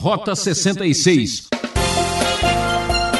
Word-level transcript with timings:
Rota 0.00 0.36
66. 0.36 1.48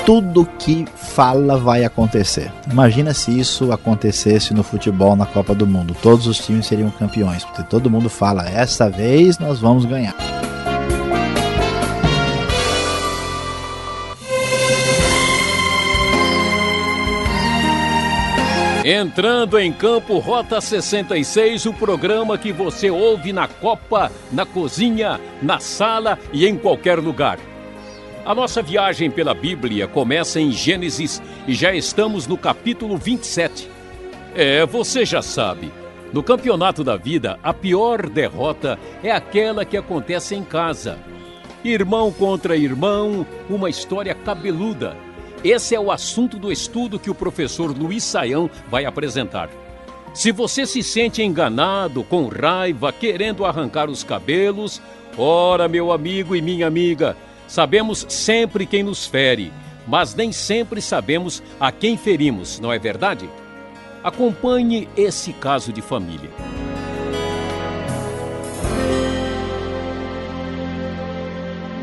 Tudo 0.06 0.46
que 0.60 0.86
fala 0.94 1.58
vai 1.58 1.84
acontecer. 1.84 2.52
Imagina 2.70 3.12
se 3.12 3.36
isso 3.36 3.72
acontecesse 3.72 4.54
no 4.54 4.62
futebol 4.62 5.17
na 5.17 5.26
Copa 5.26 5.56
do 5.56 5.67
Mundo. 5.67 5.96
Todos 6.00 6.28
os 6.28 6.38
times 6.38 6.67
seriam 6.67 6.88
campeões, 6.92 7.44
porque 7.44 7.64
todo 7.64 7.91
mundo 7.91 8.09
fala: 8.09 8.48
essa 8.48 8.88
vez 8.88 9.41
nós 9.41 9.59
vamos 9.59 9.86
ganhar. 9.86 10.14
Entrando 18.91 19.59
em 19.59 19.70
campo, 19.70 20.16
Rota 20.16 20.62
66, 20.62 21.66
o 21.66 21.75
programa 21.75 22.39
que 22.39 22.50
você 22.50 22.91
ouve 22.91 23.34
na 23.34 23.46
copa, 23.46 24.11
na 24.32 24.46
cozinha, 24.46 25.21
na 25.43 25.61
sala 25.61 26.18
e 26.32 26.46
em 26.46 26.57
qualquer 26.57 26.98
lugar. 26.98 27.39
A 28.25 28.35
nossa 28.35 28.62
viagem 28.62 29.11
pela 29.11 29.35
Bíblia 29.35 29.86
começa 29.86 30.40
em 30.40 30.50
Gênesis 30.50 31.21
e 31.46 31.53
já 31.53 31.75
estamos 31.75 32.27
no 32.27 32.38
capítulo 32.38 32.96
27. 32.96 33.68
É, 34.34 34.64
você 34.64 35.05
já 35.05 35.20
sabe. 35.20 35.70
No 36.10 36.22
campeonato 36.22 36.82
da 36.82 36.96
vida, 36.96 37.38
a 37.42 37.52
pior 37.52 38.08
derrota 38.08 38.78
é 39.02 39.12
aquela 39.12 39.66
que 39.66 39.77
acontece 39.77 40.34
em 40.34 40.42
casa. 40.42 40.98
Irmão 41.62 42.10
contra 42.10 42.56
irmão, 42.56 43.27
uma 43.50 43.68
história 43.68 44.14
cabeluda 44.14 45.07
esse 45.45 45.74
é 45.74 45.80
o 45.80 45.91
assunto 45.91 46.38
do 46.38 46.51
estudo 46.51 46.98
que 46.98 47.10
o 47.10 47.15
professor 47.15 47.77
Luiz 47.77 48.05
Saião 48.05 48.51
vai 48.69 48.84
apresentar. 48.84 49.48
Se 50.14 50.33
você 50.33 50.66
se 50.66 50.83
sente 50.83 51.23
enganado, 51.23 52.02
com 52.02 52.27
raiva, 52.27 52.92
querendo 52.92 53.45
arrancar 53.45 53.88
os 53.88 54.02
cabelos, 54.02 54.83
ora, 55.16 55.69
meu 55.69 55.92
amigo 55.92 56.34
e 56.34 56.42
minha 56.42 56.66
amiga, 56.66 57.16
sabemos 57.47 58.05
sempre 58.09 58.66
quem 58.66 58.83
nos 58.83 59.06
fere, 59.06 59.52
mas 59.87 60.14
nem 60.14 60.33
sempre 60.33 60.83
sabemos 60.83 61.42
a 61.61 61.70
quem 61.70 61.97
ferimos, 61.97 62.58
não 62.58 62.73
é 62.73 62.78
verdade? 62.78 63.28
Acompanhe 64.02 64.89
esse 64.97 65.33
caso 65.33 65.73
de 65.73 65.83
família. 65.83 66.30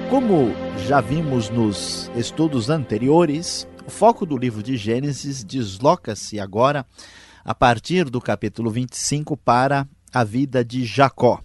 Como 0.10 0.52
já 0.88 1.02
vimos 1.02 1.50
nos 1.50 2.12
estudos 2.16 2.70
anteriores, 2.70 3.68
o 3.88 3.90
foco 3.90 4.26
do 4.26 4.38
livro 4.38 4.62
de 4.62 4.78
Gênesis 4.78 5.44
desloca-se 5.44 6.40
agora 6.40 6.86
a 7.44 7.56
partir 7.56 8.10
do 8.10 8.22
capítulo 8.22 8.70
25 8.70 9.36
para 9.36 9.88
a 10.14 10.24
vida 10.24 10.64
de 10.64 10.86
Jacó. 10.86 11.42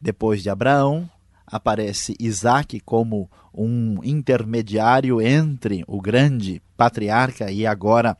Depois 0.00 0.42
de 0.42 0.50
Abraão, 0.50 1.08
aparece 1.46 2.14
Isaac 2.20 2.78
como 2.80 3.30
um 3.52 3.98
intermediário 4.04 5.20
entre 5.20 5.82
o 5.86 6.00
grande 6.00 6.60
patriarca 6.76 7.50
e 7.50 7.66
agora 7.66 8.16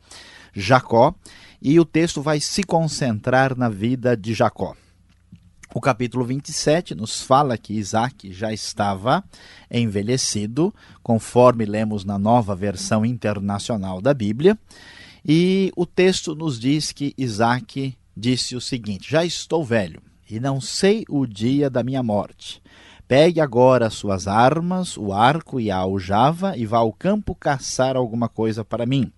Jacó, 0.51 1.13
e 1.61 1.79
o 1.79 1.85
texto 1.85 2.21
vai 2.21 2.39
se 2.39 2.63
concentrar 2.63 3.55
na 3.55 3.69
vida 3.69 4.17
de 4.17 4.33
Jacó. 4.33 4.75
O 5.77 5.81
capítulo 5.81 6.23
27 6.23 6.95
nos 6.95 7.21
fala 7.21 7.57
que 7.57 7.73
Isaac 7.73 8.31
já 8.31 8.53
estava 8.53 9.21
envelhecido, 9.69 10.73
conforme 11.03 11.65
lemos 11.65 12.05
na 12.05 12.17
nova 12.17 12.55
versão 12.55 13.05
internacional 13.05 13.99
da 13.99 14.13
Bíblia, 14.13 14.57
e 15.25 15.73
o 15.75 15.85
texto 15.85 16.33
nos 16.33 16.57
diz 16.57 16.93
que 16.93 17.13
Isaac 17.17 17.93
disse 18.15 18.55
o 18.55 18.61
seguinte: 18.61 19.11
Já 19.11 19.25
estou 19.25 19.65
velho 19.65 20.01
e 20.29 20.39
não 20.39 20.61
sei 20.61 21.03
o 21.09 21.25
dia 21.25 21.69
da 21.69 21.83
minha 21.83 22.01
morte. 22.01 22.61
Pegue 23.05 23.41
agora 23.41 23.87
as 23.87 23.95
suas 23.95 24.29
armas, 24.29 24.95
o 24.95 25.11
arco 25.11 25.59
e 25.59 25.69
a 25.69 25.75
aljava, 25.75 26.55
e 26.55 26.65
vá 26.65 26.77
ao 26.77 26.93
campo 26.93 27.35
caçar 27.35 27.97
alguma 27.97 28.29
coisa 28.29 28.63
para 28.63 28.85
mim. 28.85 29.11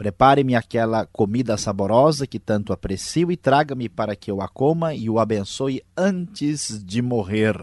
Prepare-me 0.00 0.54
aquela 0.54 1.04
comida 1.04 1.58
saborosa 1.58 2.26
que 2.26 2.38
tanto 2.38 2.72
aprecio 2.72 3.30
e 3.30 3.36
traga-me 3.36 3.86
para 3.86 4.16
que 4.16 4.30
eu 4.30 4.40
a 4.40 4.48
coma 4.48 4.94
e 4.94 5.10
o 5.10 5.18
abençoe 5.18 5.82
antes 5.94 6.82
de 6.82 7.02
morrer. 7.02 7.62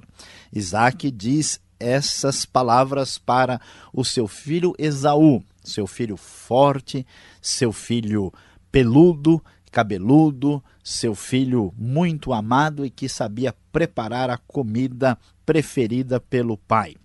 Isaac 0.53 1.09
diz 1.09 1.59
essas 1.79 2.45
palavras 2.45 3.17
para 3.17 3.59
o 3.91 4.05
seu 4.05 4.27
filho 4.27 4.75
Esaú, 4.77 5.43
seu 5.63 5.87
filho 5.87 6.15
forte, 6.15 7.07
seu 7.41 7.71
filho 7.71 8.31
peludo, 8.71 9.43
cabeludo, 9.71 10.63
seu 10.83 11.15
filho 11.15 11.73
muito 11.75 12.33
amado 12.33 12.85
e 12.85 12.91
que 12.91 13.09
sabia 13.09 13.51
preparar 13.71 14.29
a 14.29 14.37
comida 14.37 15.17
preferida 15.43 16.19
pelo 16.19 16.55
pai. 16.55 16.97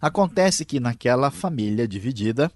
Acontece 0.00 0.64
que 0.64 0.80
naquela 0.80 1.30
família 1.30 1.86
dividida, 1.86 2.50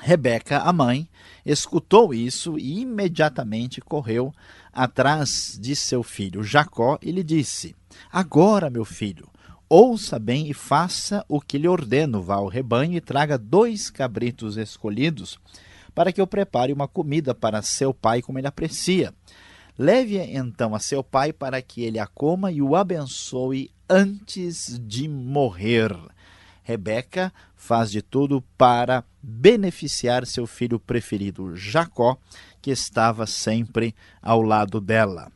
Rebeca, 0.00 0.58
a 0.58 0.72
mãe, 0.72 1.08
escutou 1.44 2.14
isso 2.14 2.58
e 2.58 2.80
imediatamente 2.80 3.80
correu 3.80 4.32
atrás 4.72 5.58
de 5.60 5.74
seu 5.74 6.02
filho 6.02 6.42
Jacó 6.42 6.98
e 7.02 7.10
lhe 7.10 7.24
disse: 7.24 7.74
Agora, 8.10 8.70
meu 8.70 8.84
filho, 8.84 9.28
ouça 9.68 10.18
bem 10.18 10.48
e 10.48 10.54
faça 10.54 11.24
o 11.28 11.40
que 11.40 11.58
lhe 11.58 11.68
ordeno. 11.68 12.22
Vá 12.22 12.36
ao 12.36 12.46
rebanho 12.46 12.96
e 12.96 13.00
traga 13.00 13.36
dois 13.36 13.90
cabritos 13.90 14.56
escolhidos, 14.56 15.38
para 15.94 16.12
que 16.12 16.20
eu 16.20 16.26
prepare 16.26 16.72
uma 16.72 16.86
comida 16.86 17.34
para 17.34 17.60
seu 17.60 17.92
pai, 17.92 18.22
como 18.22 18.38
ele 18.38 18.46
aprecia. 18.46 19.12
Leve-a 19.76 20.24
então 20.24 20.74
a 20.74 20.78
seu 20.78 21.02
pai 21.04 21.32
para 21.32 21.60
que 21.62 21.82
ele 21.82 21.98
a 21.98 22.06
coma 22.06 22.50
e 22.50 22.62
o 22.62 22.74
abençoe 22.74 23.70
antes 23.88 24.78
de 24.82 25.08
morrer. 25.08 25.92
Rebeca 26.68 27.32
faz 27.56 27.90
de 27.90 28.02
tudo 28.02 28.44
para 28.58 29.02
beneficiar 29.22 30.26
seu 30.26 30.46
filho 30.46 30.78
preferido, 30.78 31.56
Jacó, 31.56 32.18
que 32.60 32.70
estava 32.70 33.26
sempre 33.26 33.94
ao 34.20 34.42
lado 34.42 34.78
dela. 34.78 35.32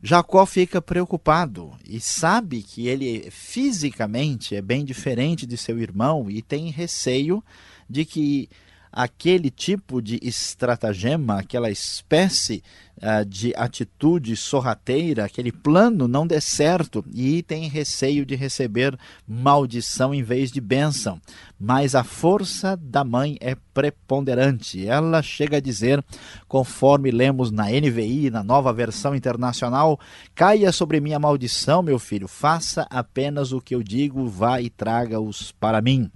Jacó 0.00 0.46
fica 0.46 0.80
preocupado 0.80 1.76
e 1.84 1.98
sabe 1.98 2.62
que 2.62 2.86
ele 2.86 3.28
fisicamente 3.32 4.54
é 4.54 4.62
bem 4.62 4.84
diferente 4.84 5.44
de 5.44 5.56
seu 5.56 5.80
irmão 5.80 6.30
e 6.30 6.40
tem 6.40 6.70
receio 6.70 7.42
de 7.90 8.04
que 8.04 8.48
aquele 8.92 9.50
tipo 9.50 10.00
de 10.00 10.18
estratagema, 10.22 11.38
aquela 11.38 11.70
espécie 11.70 12.62
uh, 12.96 13.24
de 13.24 13.52
atitude 13.56 14.36
sorrateira, 14.36 15.24
aquele 15.24 15.52
plano 15.52 16.08
não 16.08 16.26
dê 16.26 16.40
certo 16.40 17.04
e 17.12 17.42
tem 17.42 17.68
receio 17.68 18.24
de 18.24 18.34
receber 18.34 18.98
maldição 19.26 20.14
em 20.14 20.22
vez 20.22 20.50
de 20.50 20.60
bênção. 20.60 21.20
Mas 21.58 21.94
a 21.94 22.04
força 22.04 22.76
da 22.76 23.02
mãe 23.04 23.36
é 23.40 23.56
preponderante. 23.74 24.86
Ela 24.86 25.22
chega 25.22 25.56
a 25.56 25.60
dizer, 25.60 26.04
conforme 26.46 27.10
lemos 27.10 27.50
na 27.50 27.64
NVI, 27.66 28.30
na 28.30 28.42
nova 28.42 28.72
versão 28.72 29.14
internacional: 29.14 29.98
Caia 30.34 30.72
sobre 30.72 31.00
mim 31.00 31.12
a 31.12 31.18
maldição, 31.18 31.82
meu 31.82 31.98
filho, 31.98 32.28
faça 32.28 32.86
apenas 32.90 33.52
o 33.52 33.60
que 33.60 33.74
eu 33.74 33.82
digo, 33.82 34.26
vá 34.26 34.60
e 34.60 34.70
traga-os 34.70 35.52
para 35.52 35.80
mim. 35.82 36.10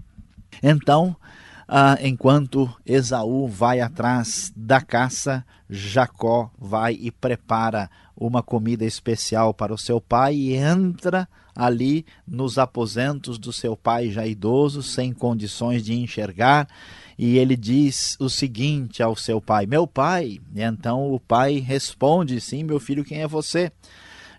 Então, 0.63 1.17
ah, 1.75 1.97
enquanto 2.03 2.71
Esaú 2.85 3.49
vai 3.49 3.81
atrás 3.81 4.53
da 4.55 4.79
caça, 4.79 5.43
Jacó 5.71 6.51
vai 6.59 6.99
e 7.01 7.11
prepara 7.11 7.91
uma 8.15 8.43
comida 8.43 8.85
especial 8.85 9.55
para 9.55 9.73
o 9.73 9.79
seu 9.79 9.99
pai 9.99 10.35
e 10.35 10.55
entra 10.55 11.27
ali 11.57 12.05
nos 12.29 12.59
aposentos 12.59 13.39
do 13.39 13.55
seu 13.55 13.75
pai 13.75 14.11
já 14.11 14.27
idoso, 14.27 14.83
sem 14.83 15.15
condições 15.15 15.83
de 15.83 15.95
enxergar, 15.95 16.69
e 17.19 17.39
ele 17.39 17.57
diz 17.57 18.19
o 18.21 18.29
seguinte 18.29 19.03
ao 19.03 19.17
seu 19.17 19.41
pai: 19.41 19.65
Meu 19.65 19.87
pai. 19.87 20.41
E 20.55 20.61
então 20.61 21.11
o 21.11 21.19
pai 21.19 21.59
responde: 21.59 22.39
Sim, 22.39 22.65
meu 22.65 22.79
filho, 22.79 23.03
quem 23.03 23.23
é 23.23 23.27
você? 23.27 23.73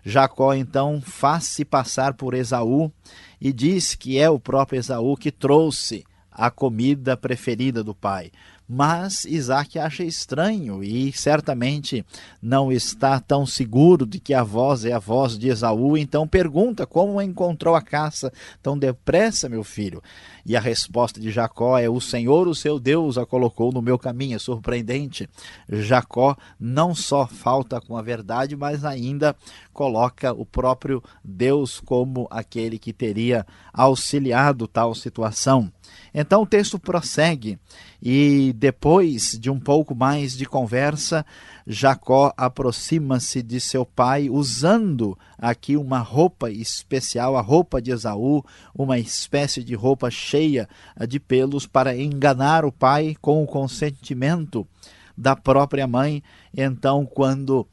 Jacó 0.04 0.54
então 0.54 1.00
faz-se 1.00 1.64
passar 1.64 2.14
por 2.14 2.32
Esaú 2.32 2.92
e 3.40 3.52
diz 3.52 3.96
que 3.96 4.20
é 4.20 4.30
o 4.30 4.38
próprio 4.38 4.78
Esaú 4.78 5.16
que 5.16 5.32
trouxe 5.32 6.04
a 6.34 6.50
comida 6.50 7.16
preferida 7.16 7.82
do 7.82 7.94
pai. 7.94 8.32
Mas 8.68 9.24
Isaac 9.26 9.78
acha 9.78 10.02
estranho 10.04 10.82
e 10.82 11.12
certamente 11.12 12.04
não 12.40 12.72
está 12.72 13.20
tão 13.20 13.44
seguro 13.44 14.06
de 14.06 14.18
que 14.18 14.32
a 14.32 14.42
voz 14.42 14.84
é 14.84 14.92
a 14.92 14.98
voz 14.98 15.38
de 15.38 15.48
Esaú, 15.48 15.98
então 15.98 16.26
pergunta 16.26 16.86
como 16.86 17.20
encontrou 17.20 17.74
a 17.74 17.82
caça 17.82 18.32
tão 18.62 18.78
depressa, 18.78 19.48
meu 19.48 19.62
filho. 19.62 20.02
E 20.46 20.56
a 20.56 20.60
resposta 20.60 21.18
de 21.18 21.30
Jacó 21.30 21.78
é: 21.78 21.88
O 21.88 22.00
Senhor, 22.00 22.46
o 22.46 22.54
seu 22.54 22.78
Deus, 22.78 23.16
a 23.16 23.24
colocou 23.24 23.72
no 23.72 23.80
meu 23.80 23.98
caminho. 23.98 24.36
É 24.36 24.38
surpreendente. 24.38 25.28
Jacó 25.68 26.36
não 26.60 26.94
só 26.94 27.26
falta 27.26 27.80
com 27.80 27.96
a 27.96 28.02
verdade, 28.02 28.54
mas 28.54 28.84
ainda 28.84 29.34
coloca 29.72 30.32
o 30.32 30.44
próprio 30.44 31.02
Deus 31.22 31.80
como 31.80 32.28
aquele 32.30 32.78
que 32.78 32.92
teria 32.92 33.46
auxiliado 33.72 34.68
tal 34.68 34.94
situação. 34.94 35.72
Então 36.12 36.42
o 36.42 36.46
texto 36.46 36.78
prossegue 36.78 37.58
E 38.06 38.52
depois 38.52 39.30
de 39.40 39.50
um 39.50 39.58
pouco 39.58 39.94
mais 39.94 40.36
de 40.36 40.44
conversa, 40.44 41.24
Jacó 41.66 42.34
aproxima-se 42.36 43.42
de 43.42 43.58
seu 43.58 43.86
pai 43.86 44.28
usando 44.28 45.18
aqui 45.38 45.74
uma 45.74 46.00
roupa 46.00 46.50
especial, 46.50 47.34
a 47.34 47.40
roupa 47.40 47.80
de 47.80 47.92
Esaú, 47.92 48.44
uma 48.74 48.98
espécie 48.98 49.64
de 49.64 49.74
roupa 49.74 50.10
cheia 50.10 50.68
de 51.08 51.18
pelos 51.18 51.66
para 51.66 51.96
enganar 51.96 52.66
o 52.66 52.70
pai 52.70 53.16
com 53.22 53.42
o 53.42 53.46
consentimento 53.46 54.68
da 55.16 55.34
própria 55.34 55.86
mãe. 55.86 56.22
Então, 56.54 57.06
quando 57.06 57.66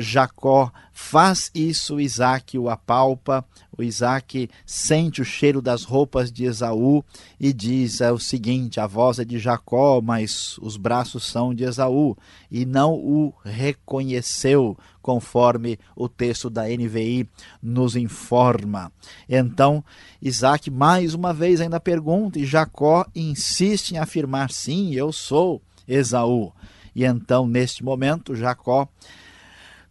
Jacó 0.00 0.72
faz 0.92 1.50
isso, 1.54 2.00
Isaac 2.00 2.58
o 2.58 2.68
apalpa, 2.68 3.44
o 3.76 3.82
Isaac 3.82 4.50
sente 4.66 5.22
o 5.22 5.24
cheiro 5.24 5.62
das 5.62 5.84
roupas 5.84 6.32
de 6.32 6.44
Esaú 6.44 7.04
e 7.38 7.52
diz 7.52 8.00
é 8.00 8.10
o 8.10 8.18
seguinte: 8.18 8.80
a 8.80 8.86
voz 8.88 9.20
é 9.20 9.24
de 9.24 9.38
Jacó, 9.38 10.00
mas 10.00 10.58
os 10.58 10.76
braços 10.76 11.24
são 11.24 11.54
de 11.54 11.62
Esaú, 11.62 12.16
e 12.50 12.66
não 12.66 12.94
o 12.94 13.32
reconheceu, 13.44 14.76
conforme 15.00 15.78
o 15.94 16.08
texto 16.08 16.50
da 16.50 16.64
NVI 16.64 17.28
nos 17.62 17.94
informa. 17.94 18.90
Então, 19.28 19.84
Isaac 20.20 20.68
mais 20.68 21.14
uma 21.14 21.32
vez 21.32 21.60
ainda 21.60 21.78
pergunta, 21.78 22.40
e 22.40 22.44
Jacó 22.44 23.06
insiste 23.14 23.92
em 23.92 23.98
afirmar: 23.98 24.50
sim, 24.50 24.92
eu 24.92 25.12
sou 25.12 25.62
Esaú. 25.86 26.52
E 26.96 27.04
então, 27.04 27.46
neste 27.46 27.84
momento, 27.84 28.34
Jacó 28.34 28.88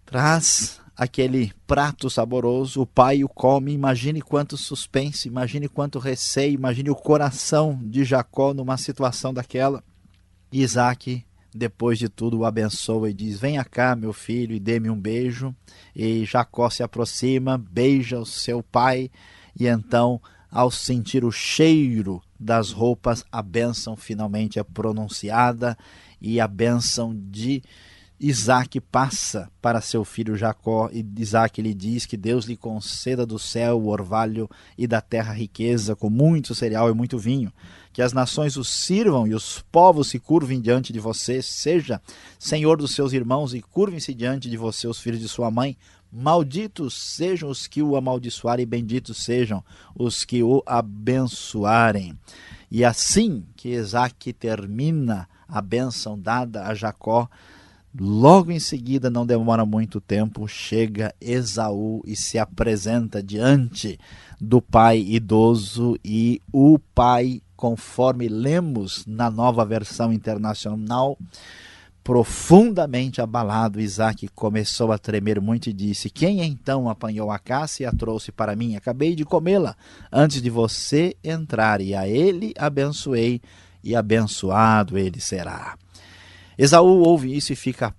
traz 0.08 0.80
aquele 0.96 1.54
prato 1.68 2.10
saboroso, 2.10 2.82
o 2.82 2.88
pai 2.88 3.24
o 3.24 3.30
come, 3.30 3.74
imagine 3.74 4.22
quanto 4.22 4.58
suspense, 4.58 5.28
imagine 5.28 5.68
quanto 5.68 6.00
receio, 6.00 6.56
imagine 6.56 6.90
o 6.90 6.96
coração 6.96 7.78
de 7.84 8.04
Jacó 8.04 8.54
numa 8.54 8.78
situação 8.78 9.34
daquela. 9.34 9.84
Isaac, 10.52 11.24
depois 11.54 12.00
de 12.00 12.08
tudo, 12.08 12.40
o 12.40 12.46
abençoa 12.46 13.10
e 13.10 13.14
diz: 13.14 13.38
Venha 13.38 13.64
cá, 13.66 13.96
meu 13.98 14.14
filho, 14.14 14.56
e 14.56 14.60
dê-me 14.60 14.90
um 14.90 15.00
beijo. 15.00 15.54
E 15.94 16.24
Jacó 16.24 16.70
se 16.70 16.82
aproxima, 16.82 17.58
beija 17.58 18.18
o 18.18 18.26
seu 18.26 18.64
pai, 18.64 19.12
e 19.60 19.68
então, 19.68 20.22
ao 20.50 20.72
sentir 20.72 21.26
o 21.26 21.32
cheiro 21.32 22.22
das 22.40 22.72
roupas, 22.72 23.26
a 23.30 23.42
bênção 23.42 23.98
finalmente 23.98 24.58
é 24.58 24.64
pronunciada 24.64 25.78
e 26.22 26.40
a 26.40 26.48
bênção 26.48 27.14
de 27.14 27.62
Isaac 28.20 28.82
passa 28.82 29.48
para 29.62 29.80
seu 29.80 30.04
filho 30.04 30.36
Jacó 30.36 30.90
e 30.92 31.06
Isaac 31.20 31.62
lhe 31.62 31.74
diz 31.74 32.08
que 32.08 32.18
Deus 32.18 32.46
lhe 32.46 32.58
conceda 32.58 33.28
do 33.28 33.38
céu 33.38 33.80
o 33.80 33.90
orvalho 33.90 34.50
e 34.76 34.88
da 34.88 35.00
terra 35.02 35.34
riqueza 35.34 35.96
com 35.96 36.10
muito 36.10 36.56
cereal 36.56 36.90
e 36.90 36.96
muito 36.96 37.20
vinho, 37.20 37.54
que 37.94 38.02
as 38.02 38.14
nações 38.14 38.58
os 38.58 38.70
sirvam 38.70 39.28
e 39.28 39.36
os 39.36 39.64
povos 39.72 40.08
se 40.08 40.18
curvem 40.18 40.60
diante 40.60 40.92
de 40.92 41.00
você, 41.00 41.44
seja 41.44 42.02
senhor 42.40 42.78
dos 42.78 42.96
seus 42.96 43.14
irmãos 43.14 43.54
e 43.54 43.62
curvem-se 43.62 44.16
diante 44.16 44.50
de 44.50 44.58
você 44.58 44.88
os 44.88 45.00
filhos 45.00 45.20
de 45.20 45.30
sua 45.30 45.52
mãe. 45.52 45.78
Malditos 46.12 46.96
sejam 46.96 47.50
os 47.50 47.68
que 47.68 47.84
o 47.84 47.96
amaldiçoarem, 47.96 48.64
e 48.64 48.66
benditos 48.66 49.18
sejam 49.18 49.64
os 49.94 50.24
que 50.26 50.42
o 50.42 50.64
abençoarem. 50.66 52.18
E 52.72 52.84
assim 52.84 53.46
que 53.56 53.70
Isaac 53.70 54.34
termina 54.34 55.28
a 55.48 55.62
bênção 55.62 56.18
dada 56.20 56.66
a 56.66 56.74
Jacó, 56.74 57.30
Logo 58.00 58.52
em 58.52 58.60
seguida, 58.60 59.10
não 59.10 59.26
demora 59.26 59.66
muito 59.66 60.00
tempo, 60.00 60.48
chega 60.48 61.16
Esaú 61.20 62.04
e 62.06 62.16
se 62.16 62.38
apresenta 62.38 63.24
diante 63.24 64.00
do 64.40 64.62
pai 64.62 65.00
idoso 65.00 65.98
e 66.06 66.40
o 66.54 66.78
pai, 66.78 67.42
conforme 67.56 68.28
lemos 68.28 69.04
na 69.08 69.32
nova 69.32 69.66
versão 69.66 70.14
internacional, 70.14 71.18
profundamente 72.04 73.20
abalado, 73.20 73.82
Isaac 73.82 74.28
começou 74.30 74.92
a 74.92 75.00
tremer 75.00 75.42
muito 75.42 75.68
e 75.68 75.74
disse: 75.74 76.10
Quem 76.12 76.44
então 76.44 76.88
apanhou 76.88 77.32
a 77.32 77.40
caça 77.40 77.82
e 77.82 77.86
a 77.88 77.92
trouxe 77.92 78.32
para 78.32 78.56
mim? 78.56 78.76
Acabei 78.76 79.16
de 79.16 79.26
comê-la 79.26 79.76
antes 80.12 80.40
de 80.40 80.52
você 80.52 81.18
entrar, 81.24 81.82
e 81.82 81.96
a 81.96 82.08
ele 82.08 82.54
abençoei, 82.60 83.42
e 83.84 83.96
abençoado 83.96 85.00
ele 85.00 85.20
será. 85.20 85.76
Esaú 86.58 87.02
ouve 87.02 87.36
isso 87.36 87.54
e 87.54 87.56
fica 87.56 87.94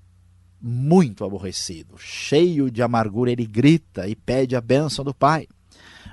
muito 0.61 1.25
aborrecido, 1.25 1.95
cheio 1.97 2.71
de 2.71 2.83
amargura, 2.83 3.31
ele 3.31 3.47
grita 3.47 4.09
e 4.09 4.17
pede 4.17 4.57
a 4.57 4.61
bênção 4.61 5.05
do 5.05 5.15
pai. 5.15 5.47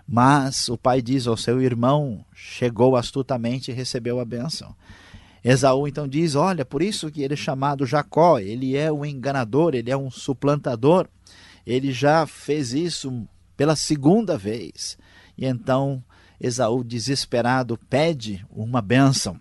Mas 0.07 0.69
o 0.69 0.77
pai 0.77 1.01
diz 1.01 1.25
ao 1.25 1.35
seu 1.35 1.61
irmão: 1.61 2.23
chegou 2.33 2.95
astutamente 2.95 3.71
e 3.71 3.73
recebeu 3.73 4.19
a 4.19 4.25
bênção. 4.25 4.75
Esaú 5.43 5.87
então 5.87 6.07
diz: 6.07 6.35
Olha, 6.35 6.63
por 6.63 6.81
isso 6.81 7.09
que 7.09 7.23
ele 7.23 7.33
é 7.33 7.37
chamado 7.37 7.85
Jacó, 7.85 8.37
ele 8.37 8.75
é 8.77 8.91
um 8.91 9.03
enganador, 9.03 9.73
ele 9.73 9.89
é 9.89 9.97
um 9.97 10.11
suplantador, 10.11 11.07
ele 11.65 11.91
já 11.91 12.27
fez 12.27 12.73
isso 12.73 13.27
pela 13.57 13.75
segunda 13.75 14.37
vez. 14.37 14.97
E 15.35 15.45
então 15.45 16.03
Esaú, 16.39 16.83
desesperado, 16.83 17.79
pede 17.89 18.45
uma 18.51 18.81
bênção. 18.81 19.39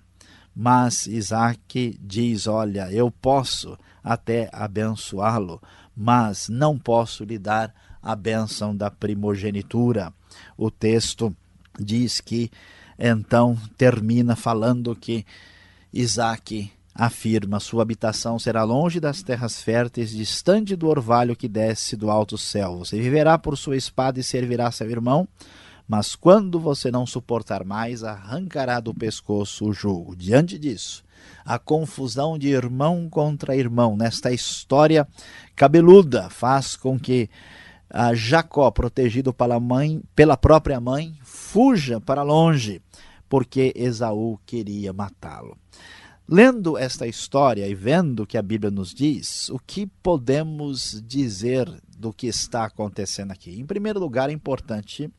Mas 0.54 1.06
Isaac 1.06 1.98
diz: 2.00 2.46
Olha, 2.46 2.92
eu 2.92 3.10
posso 3.10 3.76
até 4.02 4.48
abençoá-lo, 4.52 5.60
mas 5.96 6.48
não 6.48 6.78
posso 6.78 7.24
lhe 7.24 7.38
dar 7.38 7.74
a 8.02 8.14
bênção 8.14 8.76
da 8.76 8.90
primogenitura. 8.90 10.12
O 10.56 10.70
texto 10.70 11.34
diz 11.78 12.20
que 12.20 12.50
então 12.98 13.58
termina 13.76 14.36
falando 14.36 14.94
que 14.94 15.24
Isaac 15.92 16.70
afirma: 16.94 17.58
Sua 17.58 17.82
habitação 17.82 18.38
será 18.38 18.62
longe 18.62 19.00
das 19.00 19.22
terras 19.22 19.60
férteis, 19.60 20.10
distante 20.10 20.76
do 20.76 20.86
orvalho 20.86 21.34
que 21.34 21.48
desce 21.48 21.96
do 21.96 22.10
alto 22.10 22.38
céu. 22.38 22.78
Você 22.78 23.00
viverá 23.00 23.36
por 23.36 23.58
sua 23.58 23.76
espada 23.76 24.20
e 24.20 24.22
servirá 24.22 24.70
seu 24.70 24.88
irmão 24.88 25.26
mas 25.86 26.14
quando 26.14 26.58
você 26.58 26.90
não 26.90 27.06
suportar 27.06 27.64
mais, 27.64 28.02
arrancará 28.02 28.80
do 28.80 28.94
pescoço 28.94 29.66
o 29.66 29.72
jugo. 29.72 30.16
Diante 30.16 30.58
disso, 30.58 31.04
a 31.44 31.58
confusão 31.58 32.38
de 32.38 32.48
irmão 32.48 33.08
contra 33.10 33.56
irmão 33.56 33.96
nesta 33.96 34.32
história 34.32 35.06
cabeluda 35.54 36.30
faz 36.30 36.76
com 36.76 36.98
que 36.98 37.28
a 37.90 38.14
Jacó, 38.14 38.70
protegido 38.70 39.32
pela 39.32 39.60
mãe, 39.60 40.02
pela 40.16 40.36
própria 40.36 40.80
mãe, 40.80 41.14
fuja 41.22 42.00
para 42.00 42.22
longe, 42.22 42.82
porque 43.28 43.72
Esaú 43.76 44.38
queria 44.44 44.92
matá-lo. 44.92 45.56
Lendo 46.26 46.78
esta 46.78 47.06
história 47.06 47.68
e 47.68 47.74
vendo 47.74 48.22
o 48.22 48.26
que 48.26 48.38
a 48.38 48.42
Bíblia 48.42 48.70
nos 48.70 48.94
diz, 48.94 49.50
o 49.50 49.58
que 49.58 49.86
podemos 50.02 51.02
dizer 51.06 51.70
do 51.98 52.12
que 52.12 52.26
está 52.26 52.64
acontecendo 52.64 53.30
aqui? 53.30 53.60
Em 53.60 53.66
primeiro 53.66 54.00
lugar, 54.00 54.30
é 54.30 54.32
importante 54.32 55.10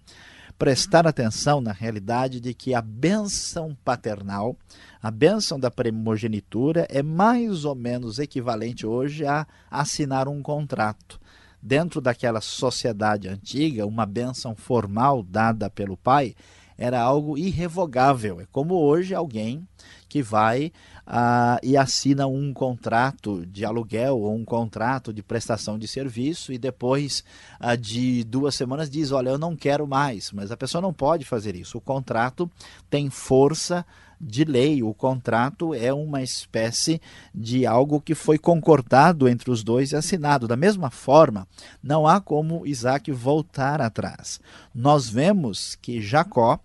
prestar 0.58 1.06
atenção 1.06 1.60
na 1.60 1.72
realidade 1.72 2.40
de 2.40 2.54
que 2.54 2.74
a 2.74 2.82
bênção 2.82 3.76
paternal, 3.84 4.56
a 5.02 5.12
bênção 5.12 5.60
da 5.60 5.70
primogenitura, 5.70 6.88
é 6.90 7.04
mais 7.04 7.66
ou 7.66 7.76
menos 7.76 8.20
equivalente 8.20 8.86
hoje 8.86 9.26
a 9.26 9.46
assinar 9.70 10.28
um 10.28 10.42
contrato. 10.42 11.20
Dentro 11.62 12.00
daquela 12.00 12.42
sociedade 12.42 13.28
antiga, 13.28 13.86
uma 13.86 14.06
bênção 14.06 14.56
formal 14.56 15.24
dada 15.24 15.70
pelo 15.70 15.98
pai 15.98 16.36
era 16.78 17.02
algo 17.02 17.38
irrevogável. 17.38 18.42
É 18.42 18.46
como 18.52 18.76
hoje 18.76 19.16
alguém 19.16 19.68
que 20.08 20.22
vai 20.22 20.72
ah, 21.06 21.60
e 21.62 21.78
assina 21.78 22.26
um 22.26 22.54
contrato 22.54 23.46
de 23.46 23.64
aluguel 23.64 24.20
ou 24.20 24.36
um 24.36 24.44
contrato 24.44 25.14
de 25.14 25.22
prestação 25.22 25.78
de 25.78 25.88
serviço 25.88 26.52
e 26.52 26.58
depois 26.58 27.24
ah, 27.60 27.76
de 27.76 28.24
duas 28.24 28.56
semanas 28.56 28.90
diz: 28.90 29.12
Olha, 29.12 29.30
eu 29.30 29.38
não 29.38 29.56
quero 29.56 29.86
mais. 29.88 30.32
Mas 30.32 30.52
a 30.52 30.58
pessoa 30.58 30.82
não 30.82 30.94
pode 30.94 31.24
fazer 31.24 31.56
isso. 31.56 31.78
O 31.78 31.82
contrato 31.82 32.50
tem 32.90 33.10
força 33.10 33.86
de 34.20 34.44
lei. 34.44 34.82
O 34.82 34.94
contrato 34.94 35.74
é 35.74 35.94
uma 35.94 36.24
espécie 36.24 37.02
de 37.34 37.66
algo 37.66 38.02
que 38.02 38.16
foi 38.16 38.38
concordado 38.38 39.28
entre 39.28 39.52
os 39.52 39.64
dois 39.64 39.92
e 39.92 39.96
assinado. 39.96 40.48
Da 40.48 40.56
mesma 40.56 40.90
forma, 40.90 41.48
não 41.84 42.08
há 42.08 42.20
como 42.20 42.66
Isaac 42.66 43.12
voltar 43.12 43.82
atrás. 43.82 44.40
Nós 44.74 45.08
vemos 45.08 45.76
que 45.76 46.02
Jacó 46.02 46.60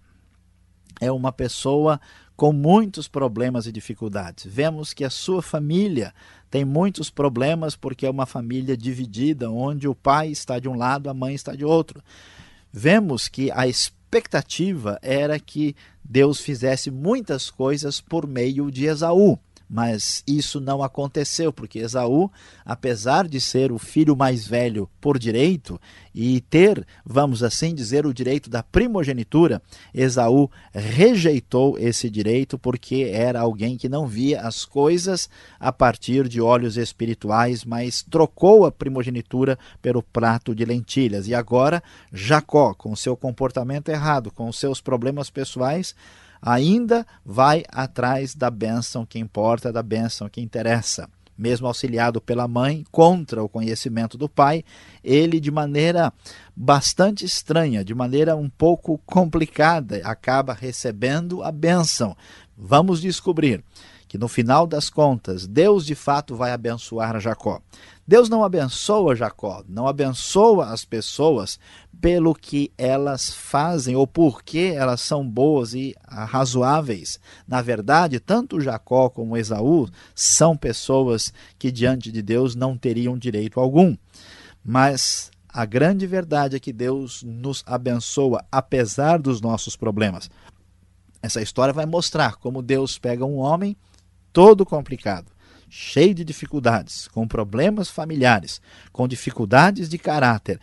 é 1.00 1.10
uma 1.10 1.32
pessoa 1.32 2.00
com 2.40 2.54
muitos 2.54 3.06
problemas 3.06 3.66
e 3.66 3.72
dificuldades. 3.72 4.46
Vemos 4.46 4.94
que 4.94 5.04
a 5.04 5.10
sua 5.10 5.42
família 5.42 6.14
tem 6.50 6.64
muitos 6.64 7.10
problemas 7.10 7.76
porque 7.76 8.06
é 8.06 8.10
uma 8.10 8.24
família 8.24 8.74
dividida, 8.74 9.50
onde 9.50 9.86
o 9.86 9.94
pai 9.94 10.30
está 10.30 10.58
de 10.58 10.66
um 10.66 10.74
lado, 10.74 11.10
a 11.10 11.12
mãe 11.12 11.34
está 11.34 11.54
de 11.54 11.66
outro. 11.66 12.02
Vemos 12.72 13.28
que 13.28 13.50
a 13.50 13.68
expectativa 13.68 14.98
era 15.02 15.38
que 15.38 15.76
Deus 16.02 16.40
fizesse 16.40 16.90
muitas 16.90 17.50
coisas 17.50 18.00
por 18.00 18.26
meio 18.26 18.70
de 18.70 18.86
Esaú, 18.86 19.38
Mas 19.72 20.24
isso 20.26 20.60
não 20.60 20.82
aconteceu, 20.82 21.52
porque 21.52 21.78
Esaú, 21.78 22.28
apesar 22.64 23.28
de 23.28 23.40
ser 23.40 23.70
o 23.70 23.78
filho 23.78 24.16
mais 24.16 24.44
velho 24.44 24.90
por 25.00 25.16
direito 25.16 25.80
e 26.12 26.40
ter, 26.40 26.84
vamos 27.06 27.40
assim 27.40 27.72
dizer, 27.72 28.04
o 28.04 28.12
direito 28.12 28.50
da 28.50 28.64
primogenitura, 28.64 29.62
Esaú 29.94 30.50
rejeitou 30.74 31.78
esse 31.78 32.10
direito 32.10 32.58
porque 32.58 33.10
era 33.12 33.40
alguém 33.40 33.78
que 33.78 33.88
não 33.88 34.08
via 34.08 34.40
as 34.40 34.64
coisas 34.64 35.30
a 35.60 35.70
partir 35.70 36.26
de 36.26 36.40
olhos 36.40 36.76
espirituais, 36.76 37.64
mas 37.64 38.02
trocou 38.02 38.66
a 38.66 38.72
primogenitura 38.72 39.56
pelo 39.80 40.02
prato 40.02 40.52
de 40.52 40.64
lentilhas. 40.64 41.28
E 41.28 41.34
agora, 41.34 41.80
Jacó, 42.12 42.74
com 42.74 42.96
seu 42.96 43.16
comportamento 43.16 43.88
errado, 43.88 44.32
com 44.32 44.52
seus 44.52 44.80
problemas 44.80 45.30
pessoais, 45.30 45.94
ainda 46.40 47.06
vai 47.24 47.62
atrás 47.68 48.34
da 48.34 48.50
bênção 48.50 49.04
que 49.04 49.18
importa, 49.18 49.72
da 49.72 49.82
bênção 49.82 50.28
que 50.28 50.40
interessa. 50.40 51.08
Mesmo 51.36 51.66
auxiliado 51.66 52.20
pela 52.20 52.46
mãe 52.46 52.84
contra 52.90 53.42
o 53.42 53.48
conhecimento 53.48 54.18
do 54.18 54.28
pai, 54.28 54.62
ele, 55.02 55.40
de 55.40 55.50
maneira 55.50 56.12
bastante 56.54 57.24
estranha, 57.24 57.82
de 57.82 57.94
maneira 57.94 58.36
um 58.36 58.50
pouco 58.50 58.98
complicada, 59.06 60.02
acaba 60.04 60.52
recebendo 60.52 61.42
a 61.42 61.50
bênção. 61.50 62.14
Vamos 62.56 63.00
descobrir 63.00 63.64
que 64.10 64.18
no 64.18 64.26
final 64.26 64.66
das 64.66 64.90
contas, 64.90 65.46
Deus 65.46 65.86
de 65.86 65.94
fato 65.94 66.34
vai 66.34 66.50
abençoar 66.50 67.20
Jacó. 67.20 67.62
Deus 68.04 68.28
não 68.28 68.42
abençoa 68.42 69.14
Jacó, 69.14 69.62
não 69.68 69.86
abençoa 69.86 70.66
as 70.66 70.84
pessoas 70.84 71.60
pelo 72.00 72.34
que 72.34 72.72
elas 72.78 73.30
fazem 73.30 73.94
ou 73.94 74.06
porque 74.06 74.72
elas 74.74 75.00
são 75.00 75.28
boas 75.28 75.74
e 75.74 75.94
razoáveis. 76.08 77.20
Na 77.46 77.60
verdade, 77.60 78.18
tanto 78.18 78.60
Jacó 78.60 79.10
como 79.10 79.36
Esaú 79.36 79.88
são 80.14 80.56
pessoas 80.56 81.32
que 81.58 81.70
diante 81.70 82.10
de 82.10 82.22
Deus 82.22 82.54
não 82.54 82.76
teriam 82.76 83.18
direito 83.18 83.60
algum. 83.60 83.96
Mas 84.64 85.30
a 85.48 85.64
grande 85.64 86.06
verdade 86.06 86.56
é 86.56 86.60
que 86.60 86.72
Deus 86.72 87.22
nos 87.22 87.62
abençoa 87.66 88.44
apesar 88.50 89.18
dos 89.18 89.40
nossos 89.40 89.76
problemas. 89.76 90.30
Essa 91.22 91.42
história 91.42 91.74
vai 91.74 91.86
mostrar 91.86 92.36
como 92.36 92.62
Deus 92.62 92.98
pega 92.98 93.24
um 93.26 93.36
homem 93.36 93.76
todo 94.32 94.64
complicado, 94.64 95.30
cheio 95.68 96.14
de 96.14 96.24
dificuldades, 96.24 97.08
com 97.08 97.28
problemas 97.28 97.90
familiares, 97.90 98.60
com 98.92 99.06
dificuldades 99.06 99.88
de 99.88 99.98
caráter, 99.98 100.58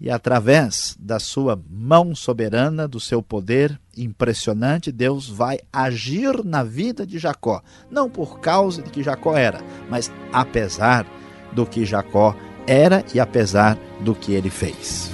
e 0.00 0.10
através 0.10 0.96
da 0.98 1.18
sua 1.18 1.60
mão 1.70 2.14
soberana, 2.14 2.86
do 2.86 3.00
seu 3.00 3.22
poder 3.22 3.78
impressionante, 3.96 4.92
Deus 4.92 5.28
vai 5.28 5.58
agir 5.72 6.44
na 6.44 6.62
vida 6.62 7.06
de 7.06 7.18
Jacó, 7.18 7.62
não 7.90 8.08
por 8.08 8.40
causa 8.40 8.82
de 8.82 8.90
que 8.90 9.02
Jacó 9.02 9.36
era, 9.36 9.60
mas 9.88 10.12
apesar 10.32 11.06
do 11.52 11.66
que 11.66 11.84
Jacó 11.84 12.34
era 12.66 13.04
e 13.14 13.20
apesar 13.20 13.78
do 14.00 14.14
que 14.14 14.32
ele 14.32 14.50
fez. 14.50 15.10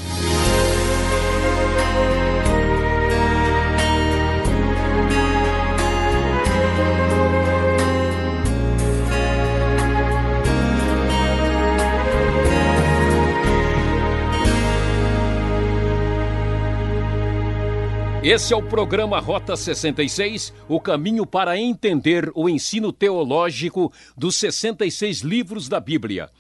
Esse 18.26 18.54
é 18.54 18.56
o 18.56 18.62
programa 18.62 19.20
Rota 19.20 19.54
66, 19.54 20.50
o 20.66 20.80
caminho 20.80 21.26
para 21.26 21.58
entender 21.58 22.32
o 22.34 22.48
ensino 22.48 22.90
teológico 22.90 23.92
dos 24.16 24.36
66 24.36 25.20
livros 25.20 25.68
da 25.68 25.78
Bíblia. 25.78 26.30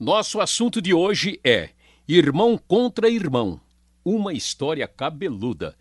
Nosso 0.00 0.40
assunto 0.40 0.80
de 0.80 0.94
hoje 0.94 1.38
é 1.44 1.68
Irmão 2.08 2.56
contra 2.56 3.10
Irmão, 3.10 3.60
uma 4.02 4.32
história 4.32 4.88
cabeluda. 4.88 5.76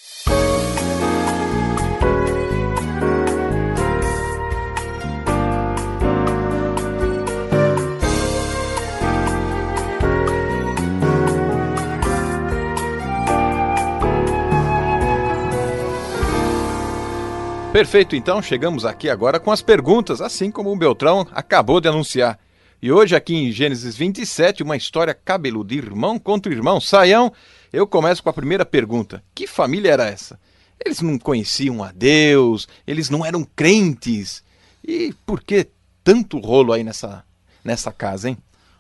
Perfeito, 17.72 18.18
então 18.18 18.42
chegamos 18.42 18.84
aqui 18.84 19.10
agora 19.10 19.40
com 19.40 19.50
as 19.50 19.62
perguntas, 19.62 20.20
assim 20.20 20.52
como 20.52 20.70
o 20.70 20.76
Beltrão 20.76 21.26
acabou 21.32 21.80
de 21.80 21.88
anunciar. 21.88 22.38
E 22.82 22.92
hoje, 22.92 23.16
aqui 23.16 23.34
em 23.34 23.50
Gênesis 23.50 23.96
27, 23.96 24.62
uma 24.62 24.76
história 24.76 25.14
cabeluda, 25.14 25.74
irmão 25.74 26.20
contra 26.20 26.52
irmão. 26.52 26.82
Saião, 26.82 27.32
eu 27.72 27.88
começo 27.88 28.22
com 28.22 28.30
a 28.30 28.34
primeira 28.34 28.66
pergunta: 28.66 29.24
Que 29.34 29.48
família 29.48 29.90
era 29.90 30.06
essa? 30.06 30.38
Eles 30.84 31.00
não 31.00 31.18
conheciam 31.18 31.82
a 31.82 31.94
Deus, 31.94 32.68
eles 32.86 33.10
não 33.10 33.26
eram 33.26 33.48
crentes. 33.56 34.44
E 34.86 35.14
por 35.26 35.42
que 35.42 35.70
tanto 36.04 36.40
rolo 36.40 36.74
aí 36.74 36.84
nessa, 36.84 37.24
nessa 37.64 37.92
casa, 37.92 38.28
hein? 38.28 38.38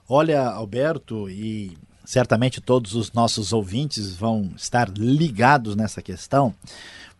Olha, 0.09 0.49
Alberto, 0.49 1.29
e 1.29 1.77
certamente 2.11 2.59
todos 2.59 2.93
os 2.93 3.13
nossos 3.13 3.53
ouvintes 3.53 4.13
vão 4.13 4.51
estar 4.57 4.89
ligados 4.89 5.75
nessa 5.75 6.01
questão 6.01 6.53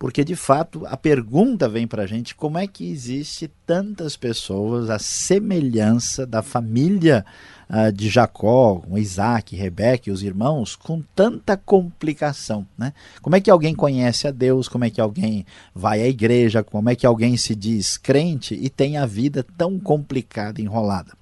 porque 0.01 0.23
de 0.23 0.35
fato 0.35 0.83
a 0.87 0.97
pergunta 0.97 1.69
vem 1.69 1.85
para 1.85 2.01
a 2.01 2.07
gente 2.07 2.33
como 2.33 2.57
é 2.57 2.65
que 2.65 2.89
existe 2.89 3.47
tantas 3.67 4.17
pessoas, 4.17 4.89
a 4.89 4.97
semelhança 4.97 6.25
da 6.25 6.41
família 6.41 7.23
uh, 7.69 7.91
de 7.91 8.09
Jacó, 8.09 8.77
com 8.77 8.97
Isaac, 8.97 9.55
Rebeca 9.55 10.09
e 10.09 10.11
os 10.11 10.23
irmãos, 10.23 10.75
com 10.75 11.03
tanta 11.15 11.55
complicação. 11.55 12.65
Né? 12.75 12.93
Como 13.21 13.35
é 13.35 13.39
que 13.39 13.51
alguém 13.51 13.75
conhece 13.75 14.27
a 14.27 14.31
Deus, 14.31 14.67
como 14.67 14.85
é 14.85 14.89
que 14.89 14.99
alguém 14.99 15.45
vai 15.71 16.01
à 16.01 16.07
igreja, 16.07 16.63
como 16.63 16.89
é 16.89 16.95
que 16.95 17.05
alguém 17.05 17.37
se 17.37 17.53
diz 17.53 17.95
crente 17.95 18.57
e 18.59 18.71
tem 18.71 18.97
a 18.97 19.05
vida 19.05 19.45
tão 19.55 19.79
complicada, 19.79 20.59
enrolada. 20.59 21.13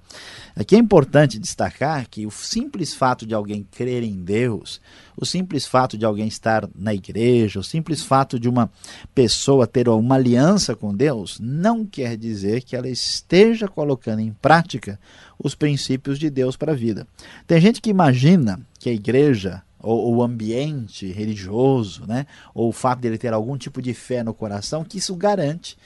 Aqui 0.54 0.74
é 0.74 0.78
importante 0.78 1.38
destacar 1.38 2.08
que 2.08 2.26
o 2.26 2.30
simples 2.30 2.92
fato 2.92 3.26
de 3.26 3.34
alguém 3.34 3.66
crer 3.70 4.02
em 4.02 4.22
Deus, 4.22 4.80
o 5.16 5.24
simples 5.24 5.66
fato 5.66 5.96
de 5.96 6.04
alguém 6.04 6.26
estar 6.26 6.68
na 6.74 6.92
igreja, 6.92 7.60
o 7.60 7.64
simples 7.64 8.02
fato 8.02 8.38
de 8.38 8.48
uma 8.48 8.70
pessoa 9.14 9.66
ter 9.66 9.88
uma 9.88 10.16
aliança 10.16 10.74
com 10.74 10.94
Deus, 10.94 11.38
não 11.40 11.84
quer 11.84 12.16
dizer 12.16 12.62
que 12.62 12.74
ela 12.74 12.88
esteja 12.88 13.68
colocando 13.68 14.20
em 14.20 14.32
prática 14.32 14.98
os 15.42 15.54
princípios 15.54 16.18
de 16.18 16.28
Deus 16.28 16.56
para 16.56 16.72
a 16.72 16.76
vida. 16.76 17.06
Tem 17.46 17.60
gente 17.60 17.80
que 17.80 17.90
imagina 17.90 18.60
que 18.78 18.90
a 18.90 18.92
igreja 18.92 19.62
ou 19.82 20.14
o 20.16 20.22
ambiente 20.22 21.10
religioso, 21.10 22.04
né, 22.06 22.26
ou 22.54 22.68
o 22.68 22.72
fato 22.72 23.00
de 23.00 23.08
ele 23.08 23.16
ter 23.16 23.32
algum 23.32 23.56
tipo 23.56 23.80
de 23.80 23.94
fé 23.94 24.22
no 24.22 24.34
coração, 24.34 24.84
que 24.84 24.98
isso 24.98 25.14
garante 25.16 25.76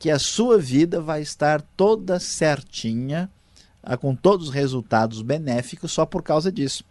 que 0.00 0.10
a 0.10 0.18
sua 0.18 0.56
vida 0.56 0.98
vai 1.00 1.20
estar 1.20 1.60
toda 1.76 2.18
certinha 2.18 3.30
com 3.98 4.14
todos 4.14 4.48
os 4.48 4.54
resultados 4.54 5.22
benéficos 5.22 5.92
só 5.92 6.04
por 6.04 6.22
causa 6.22 6.50
disso. 6.50 6.84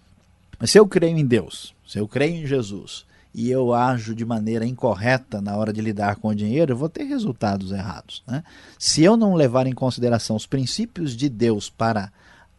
Mas 0.59 0.71
se 0.71 0.79
eu 0.79 0.87
creio 0.87 1.17
em 1.17 1.25
Deus, 1.25 1.73
se 1.87 1.97
eu 1.97 2.07
creio 2.07 2.43
em 2.43 2.47
Jesus 2.47 3.05
e 3.33 3.49
eu 3.49 3.73
ajo 3.73 4.15
de 4.15 4.25
maneira 4.25 4.65
incorreta 4.65 5.39
na 5.39 5.55
hora 5.55 5.71
de 5.71 5.81
lidar 5.81 6.17
com 6.17 6.29
o 6.29 6.35
dinheiro, 6.35 6.73
eu 6.73 6.77
vou 6.77 6.89
ter 6.89 7.03
resultados 7.03 7.71
errados. 7.71 8.23
Né? 8.27 8.43
Se 8.77 9.03
eu 9.03 9.15
não 9.15 9.35
levar 9.35 9.67
em 9.67 9.73
consideração 9.73 10.35
os 10.35 10.45
princípios 10.45 11.15
de 11.15 11.29
Deus 11.29 11.69
para 11.69 12.11